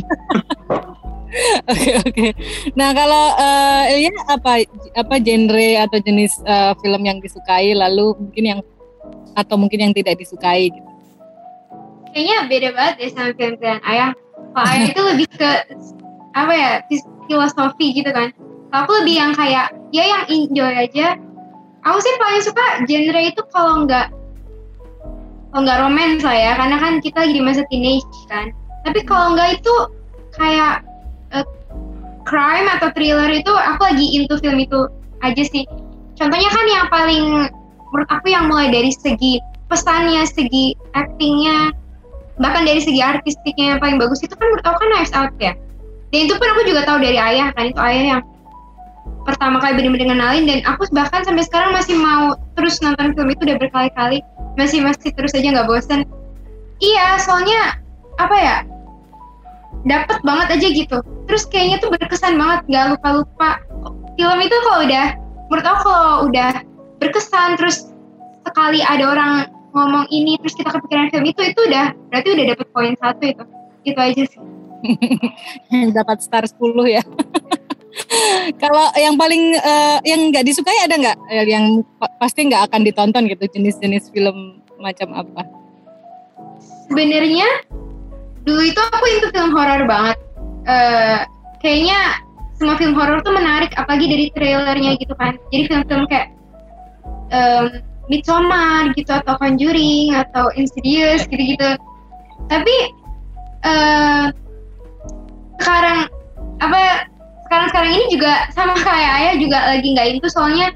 Oke 1.66 1.90
oke. 1.98 2.26
Nah 2.78 2.94
kalau 2.94 3.34
uh, 3.34 3.90
Ilya 3.90 4.14
apa 4.30 4.62
apa 4.94 5.14
genre 5.18 5.68
atau 5.82 5.98
jenis 5.98 6.30
uh, 6.46 6.78
film 6.78 7.02
yang 7.02 7.18
disukai 7.18 7.74
lalu 7.74 8.14
mungkin 8.14 8.44
yang 8.54 8.60
atau 9.34 9.58
mungkin 9.58 9.82
yang 9.82 9.90
tidak 9.90 10.14
disukai 10.14 10.70
gitu? 10.70 10.90
Kayaknya 12.14 12.38
beda 12.46 12.68
banget 12.78 12.94
ya 13.02 13.08
sama 13.10 13.30
film-film 13.34 13.78
ayah. 13.82 14.10
Kalau 14.54 14.66
ayah 14.70 14.86
itu 14.86 15.00
lebih 15.02 15.26
ke 15.34 15.50
apa 16.38 16.52
ya 16.54 16.70
filosofi 17.26 17.86
gitu 17.98 18.10
kan. 18.14 18.30
Kalau 18.70 18.80
aku 18.86 18.92
lebih 19.02 19.14
yang 19.18 19.32
kayak 19.34 19.74
ya 19.94 20.04
yang 20.10 20.24
enjoy 20.26 20.72
aja. 20.74 21.14
Aku 21.86 21.98
sih 22.02 22.14
paling 22.18 22.42
suka 22.42 22.64
genre 22.90 23.20
itu 23.22 23.42
kalau 23.54 23.86
nggak 23.86 24.10
kalau 25.54 25.62
nggak 25.62 25.80
romance 25.86 26.26
lah 26.26 26.34
ya, 26.34 26.52
karena 26.58 26.76
kan 26.82 26.92
kita 26.98 27.16
lagi 27.22 27.34
di 27.38 27.42
masa 27.44 27.62
teenage 27.70 28.18
kan. 28.26 28.50
Tapi 28.82 29.06
kalau 29.06 29.38
nggak 29.38 29.62
itu 29.62 29.74
kayak 30.34 30.82
crime 32.24 32.66
atau 32.66 32.88
thriller 32.96 33.30
itu 33.30 33.52
aku 33.52 33.80
lagi 33.84 34.06
into 34.16 34.34
film 34.40 34.58
itu 34.58 34.90
aja 35.22 35.44
sih. 35.44 35.68
Contohnya 36.18 36.50
kan 36.50 36.66
yang 36.66 36.86
paling 36.90 37.24
menurut 37.92 38.10
aku 38.10 38.32
yang 38.32 38.50
mulai 38.50 38.72
dari 38.72 38.90
segi 38.90 39.38
pesannya, 39.70 40.26
segi 40.26 40.74
actingnya, 40.96 41.70
bahkan 42.42 42.66
dari 42.66 42.82
segi 42.82 42.98
artistiknya 42.98 43.76
yang 43.76 43.80
paling 43.80 43.96
bagus 44.00 44.24
itu 44.24 44.34
kan 44.34 44.46
menurut 44.50 44.66
aku 44.66 44.76
kan 44.82 44.88
Knives 44.90 45.14
Out 45.14 45.32
ya. 45.38 45.52
Dan 46.10 46.26
itu 46.26 46.34
pun 46.34 46.48
aku 46.50 46.62
juga 46.66 46.82
tahu 46.88 46.98
dari 46.98 47.18
ayah 47.20 47.54
kan 47.54 47.70
itu 47.70 47.80
ayah 47.80 48.04
yang 48.16 48.22
pertama 49.24 49.56
kali 49.58 49.80
benar-benar 49.80 50.14
ngenalin 50.14 50.44
dan 50.44 50.58
aku 50.68 50.86
bahkan 50.92 51.24
sampai 51.24 51.44
sekarang 51.48 51.72
masih 51.72 51.96
mau 51.96 52.36
terus 52.54 52.78
nonton 52.84 53.16
film 53.16 53.28
itu 53.32 53.42
udah 53.48 53.56
berkali-kali. 53.58 54.18
Masih 54.54 54.84
masih 54.84 55.10
terus 55.16 55.34
aja 55.34 55.48
nggak 55.50 55.66
bosan. 55.66 56.04
Iya, 56.78 57.18
soalnya 57.18 57.80
apa 58.20 58.36
ya 58.38 58.56
dapet 59.88 60.20
banget 60.22 60.46
aja 60.60 60.68
gitu. 60.70 60.96
Terus 61.26 61.42
kayaknya 61.48 61.80
tuh 61.80 61.90
berkesan 61.90 62.36
banget 62.36 62.60
nggak 62.68 62.86
lupa 62.94 63.08
lupa 63.20 63.50
film 64.14 64.38
itu 64.44 64.56
kalau 64.68 64.80
udah 64.86 65.06
menurut 65.50 65.66
aku 65.66 65.80
kalau 65.88 66.14
udah 66.28 66.52
berkesan. 67.00 67.56
Terus 67.56 67.90
sekali 68.44 68.84
ada 68.84 69.04
orang 69.08 69.32
ngomong 69.74 70.06
ini 70.12 70.38
terus 70.38 70.54
kita 70.54 70.70
kepikiran 70.70 71.10
film 71.10 71.26
itu 71.26 71.40
itu 71.42 71.60
udah 71.66 71.96
berarti 72.12 72.28
udah 72.30 72.44
dapet 72.54 72.66
poin 72.70 72.94
satu 73.00 73.24
itu. 73.24 73.44
Itu 73.84 73.98
aja 73.98 74.22
sih. 74.28 74.42
Dapat 75.96 76.20
star 76.20 76.44
10 76.44 76.60
ya 76.92 77.00
kalau 78.62 78.86
yang 78.98 79.14
paling 79.14 79.54
uh, 79.58 79.98
yang 80.02 80.30
nggak 80.30 80.44
disukai 80.46 80.74
ada 80.84 80.94
nggak? 80.98 81.18
Yang 81.46 81.86
pasti 82.18 82.50
nggak 82.50 82.70
akan 82.70 82.80
ditonton 82.82 83.24
gitu 83.30 83.44
jenis-jenis 83.58 84.10
film 84.10 84.62
macam 84.78 85.14
apa? 85.14 85.42
Sebenarnya 86.90 87.48
dulu 88.44 88.60
itu 88.60 88.80
aku 88.80 89.06
itu 89.08 89.26
film 89.32 89.50
horor 89.54 89.88
banget. 89.88 90.18
Uh, 90.64 91.24
kayaknya 91.60 92.20
semua 92.56 92.76
film 92.80 92.96
horor 92.96 93.20
tuh 93.20 93.34
menarik 93.34 93.72
apalagi 93.76 94.06
dari 94.08 94.26
trailernya 94.32 94.96
gitu 95.00 95.14
kan. 95.16 95.36
Jadi 95.50 95.62
film-film 95.70 96.04
kayak 96.08 96.28
um, 97.32 97.80
Midsommar 98.12 98.92
gitu 98.94 99.10
atau 99.16 99.34
Conjuring 99.40 100.12
atau 100.12 100.52
Insidious 100.60 101.24
gitu-gitu. 101.28 101.80
Tapi 102.52 102.76
uh, 103.64 104.28
sekarang 105.56 106.08
apa 106.60 107.08
sekarang 107.46 107.68
sekarang 107.70 107.90
ini 107.94 108.04
juga 108.12 108.32
sama 108.52 108.74
kayak 108.78 109.12
ayah 109.20 109.34
juga 109.38 109.58
lagi 109.68 109.88
nggak 109.92 110.08
itu 110.18 110.28
soalnya 110.32 110.68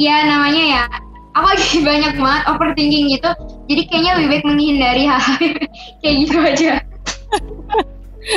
ya 0.00 0.24
namanya 0.24 0.64
ya 0.64 0.82
aku 1.36 1.46
lagi 1.52 1.78
banyak 1.88 2.14
banget 2.16 2.42
overthinking 2.48 3.06
gitu 3.12 3.30
jadi 3.68 3.82
kayaknya 3.88 4.12
lebih 4.18 4.28
baik 4.28 4.44
menghindari 4.44 5.02
hal-hal 5.08 5.38
kayak 6.00 6.16
gitu 6.26 6.36
aja 6.40 6.72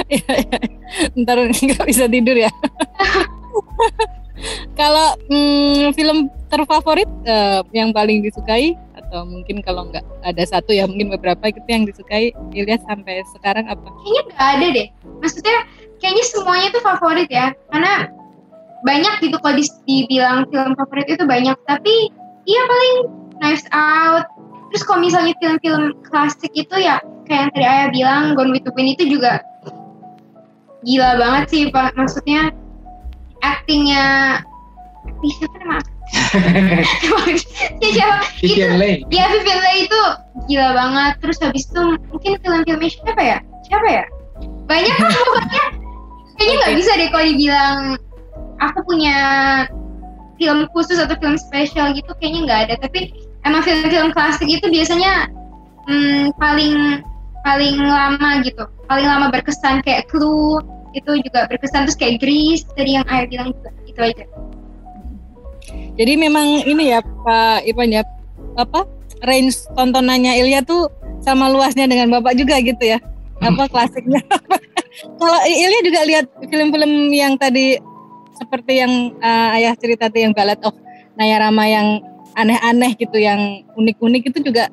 ya, 0.14 0.24
ya. 0.26 0.60
ntar 1.20 1.38
nggak 1.50 1.86
bisa 1.86 2.06
tidur 2.10 2.36
ya 2.36 2.52
kalau 4.76 5.16
hmm, 5.32 5.96
film 5.96 6.28
terfavorit 6.52 7.08
uh, 7.26 7.64
yang 7.72 7.96
paling 7.96 8.20
disukai 8.20 8.76
atau 8.96 9.24
mungkin 9.24 9.64
kalau 9.64 9.88
nggak 9.88 10.04
ada 10.28 10.44
satu 10.44 10.76
ya 10.76 10.84
mungkin 10.90 11.08
beberapa 11.16 11.48
gitu 11.48 11.64
yang 11.68 11.88
disukai 11.88 12.36
Ilyas 12.52 12.84
sampai 12.84 13.24
sekarang 13.32 13.72
apa? 13.72 13.88
Kayaknya 14.04 14.22
nggak 14.28 14.44
ada 14.44 14.68
deh. 14.76 14.88
Maksudnya 15.24 15.58
kayaknya 16.06 16.26
semuanya 16.30 16.68
tuh 16.70 16.84
favorit 16.86 17.30
ya. 17.34 17.50
Karena 17.74 18.13
banyak 18.86 19.13
gitu 19.26 19.41
kalau 19.41 19.58
dibilang 19.89 20.46
film 20.54 20.78
favorit 20.78 21.10
itu 21.10 21.26
banyak. 21.26 21.58
Tapi 21.65 22.13
iya 22.46 22.62
paling 22.70 22.96
Knives 23.41 23.65
Out. 23.74 24.30
Terus 24.70 24.86
kalau 24.86 25.02
misalnya 25.02 25.34
film-film 25.41 25.98
klasik 26.06 26.54
itu 26.54 26.78
ya 26.78 27.02
kayak 27.26 27.50
yang 27.50 27.52
tadi 27.58 27.65
ayah 27.65 27.89
bilang 27.89 28.24
Gone 28.38 28.54
with 28.54 28.62
the 28.70 28.74
Wind 28.78 28.94
itu 28.94 29.18
juga 29.18 29.41
gila 30.86 31.18
banget 31.18 31.44
sih 31.50 31.63
pak. 31.74 31.98
Maksudnya 31.98 32.54
actingnya 33.41 34.06
siapa 35.26 35.58
nama? 35.58 35.82
Siapa? 37.82 38.22
Vivian 38.38 38.78
itu 38.78 39.10
ya 39.10 39.26
Vivian 39.34 39.58
Leigh 39.65 39.89
itu 39.89 40.02
gila 40.54 40.70
banget. 40.78 41.13
Terus 41.18 41.38
habis 41.41 41.65
itu 41.65 41.82
mungkin 42.13 42.38
film-filmnya 42.46 42.89
siapa 42.94 43.22
ya? 43.26 43.38
Siapa 43.65 43.88
ya? 43.89 44.06
Banyak 44.70 44.96
kan 45.02 45.10
pokoknya 45.10 45.63
kayaknya 46.36 46.56
nggak 46.62 46.76
bisa 46.78 46.91
deh 47.00 47.10
kalau 47.12 47.26
dibilang 47.26 47.80
aku 48.60 48.80
punya 48.88 49.17
film 50.36 50.67
khusus 50.76 51.00
atau 51.00 51.15
film 51.19 51.39
spesial 51.39 51.95
gitu 51.95 52.12
kayaknya 52.19 52.39
nggak 52.48 52.60
ada. 52.69 52.76
Tapi 52.88 53.12
emang 53.48 53.63
film-film 53.63 54.12
klasik 54.12 54.48
itu 54.48 54.67
biasanya 54.67 55.32
hmm, 55.88 56.36
paling 56.39 57.02
paling 57.43 57.76
lama 57.80 58.43
gitu. 58.43 58.67
Paling 58.86 59.08
lama 59.08 59.28
berkesan 59.32 59.82
kayak 59.82 60.12
Clue 60.12 60.62
itu 60.93 61.12
juga 61.24 61.48
berkesan. 61.48 61.88
Terus 61.89 61.98
kayak 61.98 62.15
Grease 62.21 62.67
tadi 62.76 63.00
yang 63.00 63.06
ayah 63.08 63.26
bilang 63.28 63.50
juga 63.56 63.69
itu 63.88 64.00
aja. 64.00 64.26
Jadi 65.95 66.13
memang 66.19 66.67
ini 66.67 66.91
ya 66.91 67.00
Pak 67.02 67.63
Ipan 67.63 67.89
ya 67.89 68.04
apa 68.60 68.84
range 69.24 69.67
tontonannya 69.76 70.38
Ilya 70.43 70.63
tuh 70.67 70.91
sama 71.24 71.50
luasnya 71.50 71.88
dengan 71.88 72.12
Bapak 72.12 72.36
juga 72.36 72.60
gitu 72.60 72.84
ya 72.84 73.00
apa 73.45 73.63
klasiknya? 73.69 74.21
Kalau 75.19 75.39
Ilya 75.43 75.79
juga 75.84 76.01
lihat 76.08 76.25
film-film 76.47 77.12
yang 77.12 77.36
tadi 77.36 77.77
seperti 78.36 78.79
yang 78.84 79.12
uh, 79.19 79.55
ayah 79.60 79.73
cerita 79.75 80.08
tuh 80.08 80.23
yang 80.23 80.34
Ballad 80.36 80.60
of 80.63 80.75
Nayarama 81.15 81.63
yang 81.67 82.03
aneh-aneh 82.36 82.95
gitu 82.99 83.15
yang 83.15 83.63
unik-unik 83.75 84.31
itu 84.31 84.39
juga 84.51 84.71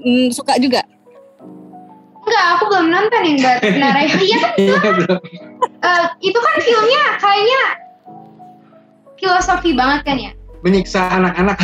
mm, 0.00 0.32
suka 0.32 0.56
juga. 0.60 0.84
Enggak, 2.22 2.44
aku 2.54 2.62
belum 2.70 2.86
nonton 2.92 3.20
yang 3.24 3.38
Ballad 3.40 3.62
of 3.64 3.74
Nayarama. 3.76 4.20
Iya 4.24 4.36
kan? 4.40 4.52
Itu, 4.56 5.16
uh, 5.80 6.06
itu 6.20 6.38
kan 6.38 6.54
filmnya 6.60 7.02
kayaknya 7.20 7.62
filosofi 9.22 9.70
banget 9.72 10.00
kan 10.02 10.16
ya 10.18 10.32
menyiksa 10.62 11.00
anak-anak. 11.18 11.58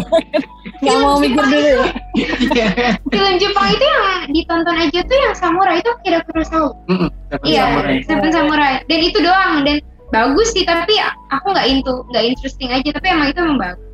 Gak 0.86 0.96
mau 0.98 1.18
mikir 1.18 1.42
dulu. 1.42 1.82
Ya. 2.54 2.94
Film 3.10 3.34
Jepang 3.38 3.68
itu 3.70 3.84
yang 3.86 4.06
ditonton 4.30 4.76
aja 4.78 4.98
tuh 5.02 5.16
yang 5.18 5.34
samurai 5.34 5.78
itu 5.78 5.90
kira 6.06 6.22
Kurosawa. 6.26 6.70
Iya, 7.42 7.86
Seven 8.06 8.30
Samurai. 8.30 8.82
Dan 8.86 9.00
itu 9.02 9.18
doang. 9.22 9.62
Dan 9.66 9.82
bagus 10.12 10.52
sih 10.52 10.62
tapi 10.68 10.94
aku 11.32 11.56
nggak 11.56 11.66
into 11.72 12.04
nggak 12.12 12.24
interesting 12.36 12.68
aja 12.68 12.92
tapi 12.92 13.06
emang 13.08 13.32
itu 13.32 13.40
emang 13.40 13.58
bagus 13.58 13.88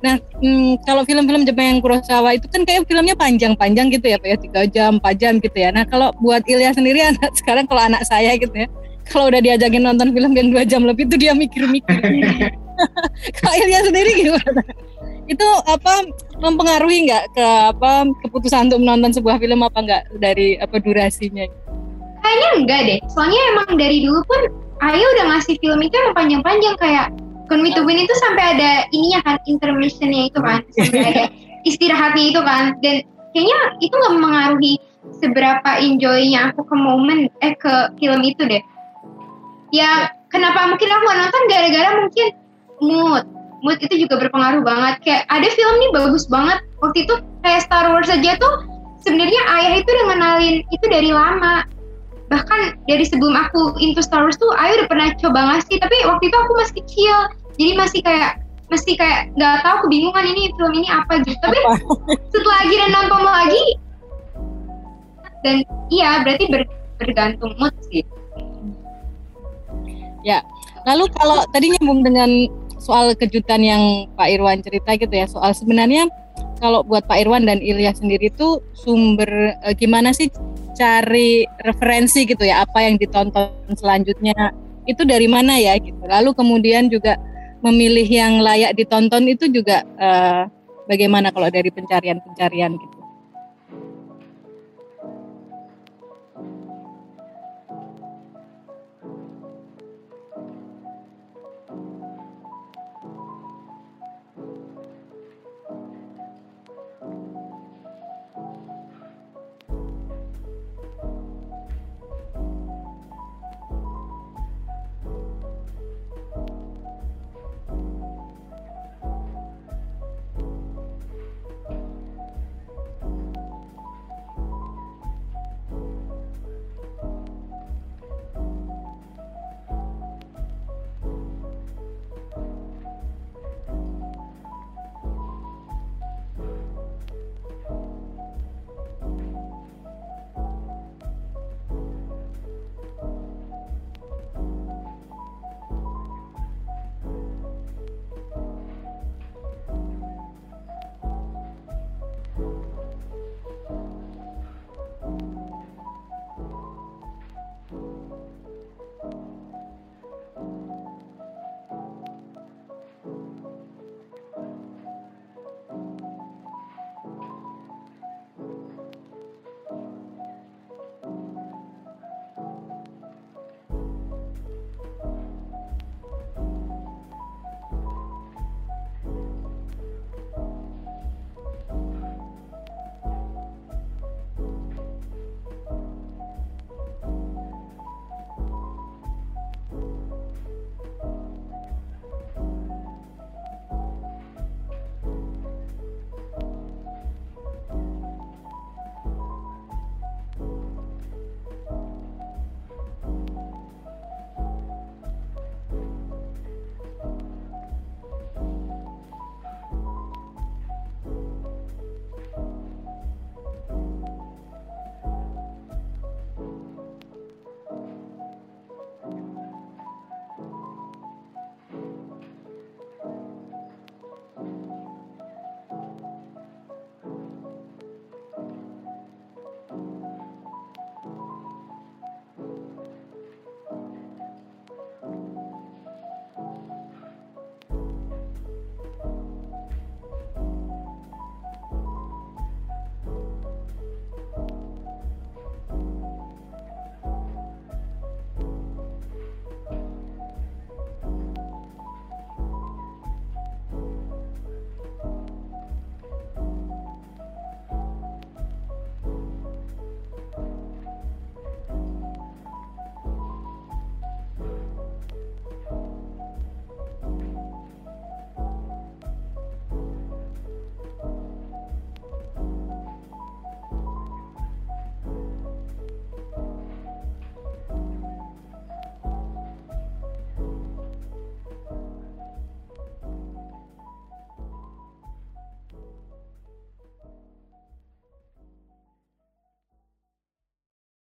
Nah, 0.00 0.16
hmm, 0.40 0.80
kalau 0.88 1.04
film-film 1.04 1.44
Jepang 1.44 1.76
yang 1.76 1.80
Kurosawa 1.84 2.32
itu 2.32 2.48
kan 2.48 2.64
kayak 2.64 2.88
filmnya 2.88 3.12
panjang-panjang 3.12 3.92
gitu 3.92 4.08
ya, 4.08 4.16
Pak 4.16 4.28
ya, 4.32 4.36
tiga 4.40 4.62
jam, 4.64 4.96
empat 4.96 5.14
jam 5.20 5.36
gitu 5.36 5.52
ya. 5.52 5.68
Nah, 5.68 5.84
kalau 5.84 6.08
buat 6.24 6.40
Ilya 6.48 6.72
sendiri 6.72 7.04
anak 7.12 7.36
sekarang 7.36 7.68
kalau 7.68 7.84
anak 7.84 8.00
saya 8.08 8.32
gitu 8.40 8.64
ya, 8.64 8.64
kalau 9.10 9.26
udah 9.28 9.42
diajakin 9.42 9.82
nonton 9.82 10.14
film 10.14 10.32
yang 10.38 10.48
dua 10.54 10.62
jam 10.62 10.86
lebih 10.86 11.10
itu 11.10 11.18
dia 11.18 11.34
mikir-mikir. 11.34 11.98
Kak 13.42 13.54
Ilya 13.58 13.84
sendiri 13.84 14.10
gimana? 14.24 14.62
Itu 15.26 15.46
apa 15.66 16.06
mempengaruhi 16.40 17.10
nggak 17.10 17.24
ke 17.34 17.46
apa 17.74 18.08
keputusan 18.24 18.70
untuk 18.70 18.80
menonton 18.86 19.12
sebuah 19.12 19.42
film 19.42 19.66
apa 19.66 19.78
nggak 19.82 20.02
dari 20.22 20.56
apa 20.56 20.78
durasinya? 20.78 21.44
Kayaknya 22.22 22.48
enggak 22.56 22.80
deh. 22.86 22.98
Soalnya 23.12 23.40
emang 23.52 23.68
dari 23.76 24.06
dulu 24.06 24.22
pun 24.24 24.40
Ayo 24.80 25.04
udah 25.04 25.36
ngasih 25.36 25.60
film 25.60 25.80
itu 25.84 25.92
yang 25.92 26.16
panjang-panjang 26.16 26.74
kayak 26.80 27.12
Con 27.52 27.60
Me 27.60 27.68
to 27.76 27.84
Win 27.84 28.00
itu 28.00 28.14
sampai 28.16 28.56
ada 28.56 28.88
ininya 28.96 29.20
kan 29.28 29.36
intermissionnya 29.44 30.32
itu 30.32 30.40
kan 30.40 30.64
sampai 30.80 31.04
ada 31.04 31.24
istirahatnya 31.68 32.24
itu 32.32 32.40
kan 32.40 32.72
dan 32.80 33.04
kayaknya 33.36 33.58
itu 33.84 33.92
nggak 33.92 34.14
mempengaruhi 34.16 34.74
seberapa 35.20 35.70
enjoynya 35.84 36.48
aku 36.48 36.64
ke 36.64 36.76
momen 36.80 37.28
eh 37.44 37.52
ke 37.60 37.92
film 38.00 38.24
itu 38.24 38.40
deh 38.48 38.62
ya 39.70 40.10
kenapa? 40.30 40.70
Mungkin 40.70 40.88
aku 40.88 41.04
nonton 41.06 41.42
gara-gara 41.50 41.90
mungkin 42.02 42.26
mood. 42.80 43.24
Mood 43.60 43.78
itu 43.84 44.06
juga 44.06 44.20
berpengaruh 44.26 44.64
banget. 44.64 44.94
Kayak 45.04 45.22
ada 45.28 45.48
film 45.52 45.74
nih 45.78 45.90
bagus 45.92 46.24
banget. 46.30 46.58
Waktu 46.80 46.98
itu 47.04 47.14
kayak 47.44 47.60
Star 47.66 47.86
Wars 47.92 48.08
aja 48.08 48.36
tuh 48.40 48.54
sebenarnya 49.04 49.40
ayah 49.60 49.72
itu 49.80 49.88
udah 49.88 50.06
ngenalin 50.12 50.56
itu 50.72 50.84
dari 50.88 51.10
lama. 51.12 51.64
Bahkan 52.30 52.86
dari 52.86 53.04
sebelum 53.04 53.34
aku 53.36 53.76
into 53.82 54.00
Star 54.00 54.24
Wars 54.24 54.38
tuh 54.38 54.48
Ayu 54.56 54.80
udah 54.80 54.88
pernah 54.88 55.08
coba 55.18 55.40
ngasih. 55.54 55.76
Tapi 55.82 55.96
waktu 56.08 56.24
itu 56.30 56.36
aku 56.36 56.52
masih 56.56 56.74
kecil. 56.84 57.16
Jadi 57.60 57.72
masih 57.76 58.00
kayak 58.00 58.32
masih 58.70 58.94
kayak 58.94 59.34
nggak 59.34 59.66
tahu 59.66 59.76
kebingungan 59.84 60.24
ini 60.30 60.42
film 60.56 60.72
ini 60.72 60.88
apa 60.88 61.20
gitu. 61.26 61.36
Tapi 61.42 61.58
setelah 62.32 62.58
akhirnya 62.64 62.88
nonton 62.96 63.22
lagi 63.26 63.64
dan 65.44 65.64
iya 65.88 66.20
berarti 66.24 66.44
ber, 66.52 66.62
bergantung 67.00 67.52
mood 67.56 67.72
sih 67.88 68.04
ya. 70.26 70.44
Lalu 70.88 71.12
kalau 71.12 71.44
tadi 71.52 71.76
nyambung 71.76 72.00
dengan 72.04 72.48
soal 72.80 73.12
kejutan 73.12 73.60
yang 73.60 74.08
Pak 74.16 74.28
Irwan 74.32 74.64
cerita 74.64 74.96
gitu 74.96 75.12
ya 75.12 75.28
soal 75.28 75.52
sebenarnya 75.52 76.08
kalau 76.58 76.80
buat 76.80 77.04
Pak 77.04 77.20
Irwan 77.20 77.44
dan 77.44 77.60
Ilya 77.60 77.92
sendiri 77.92 78.32
itu 78.32 78.60
sumber 78.72 79.56
eh, 79.60 79.74
gimana 79.76 80.16
sih 80.16 80.32
cari 80.72 81.44
referensi 81.60 82.24
gitu 82.24 82.40
ya 82.40 82.64
apa 82.64 82.80
yang 82.80 82.96
ditonton 82.96 83.52
selanjutnya 83.76 84.56
itu 84.88 85.04
dari 85.04 85.28
mana 85.28 85.60
ya 85.60 85.76
gitu. 85.76 86.00
Lalu 86.08 86.32
kemudian 86.32 86.88
juga 86.88 87.20
memilih 87.60 88.08
yang 88.08 88.40
layak 88.40 88.72
ditonton 88.72 89.28
itu 89.28 89.52
juga 89.52 89.84
eh, 90.00 90.48
bagaimana 90.88 91.28
kalau 91.30 91.52
dari 91.52 91.68
pencarian-pencarian 91.68 92.72
gitu 92.80 92.99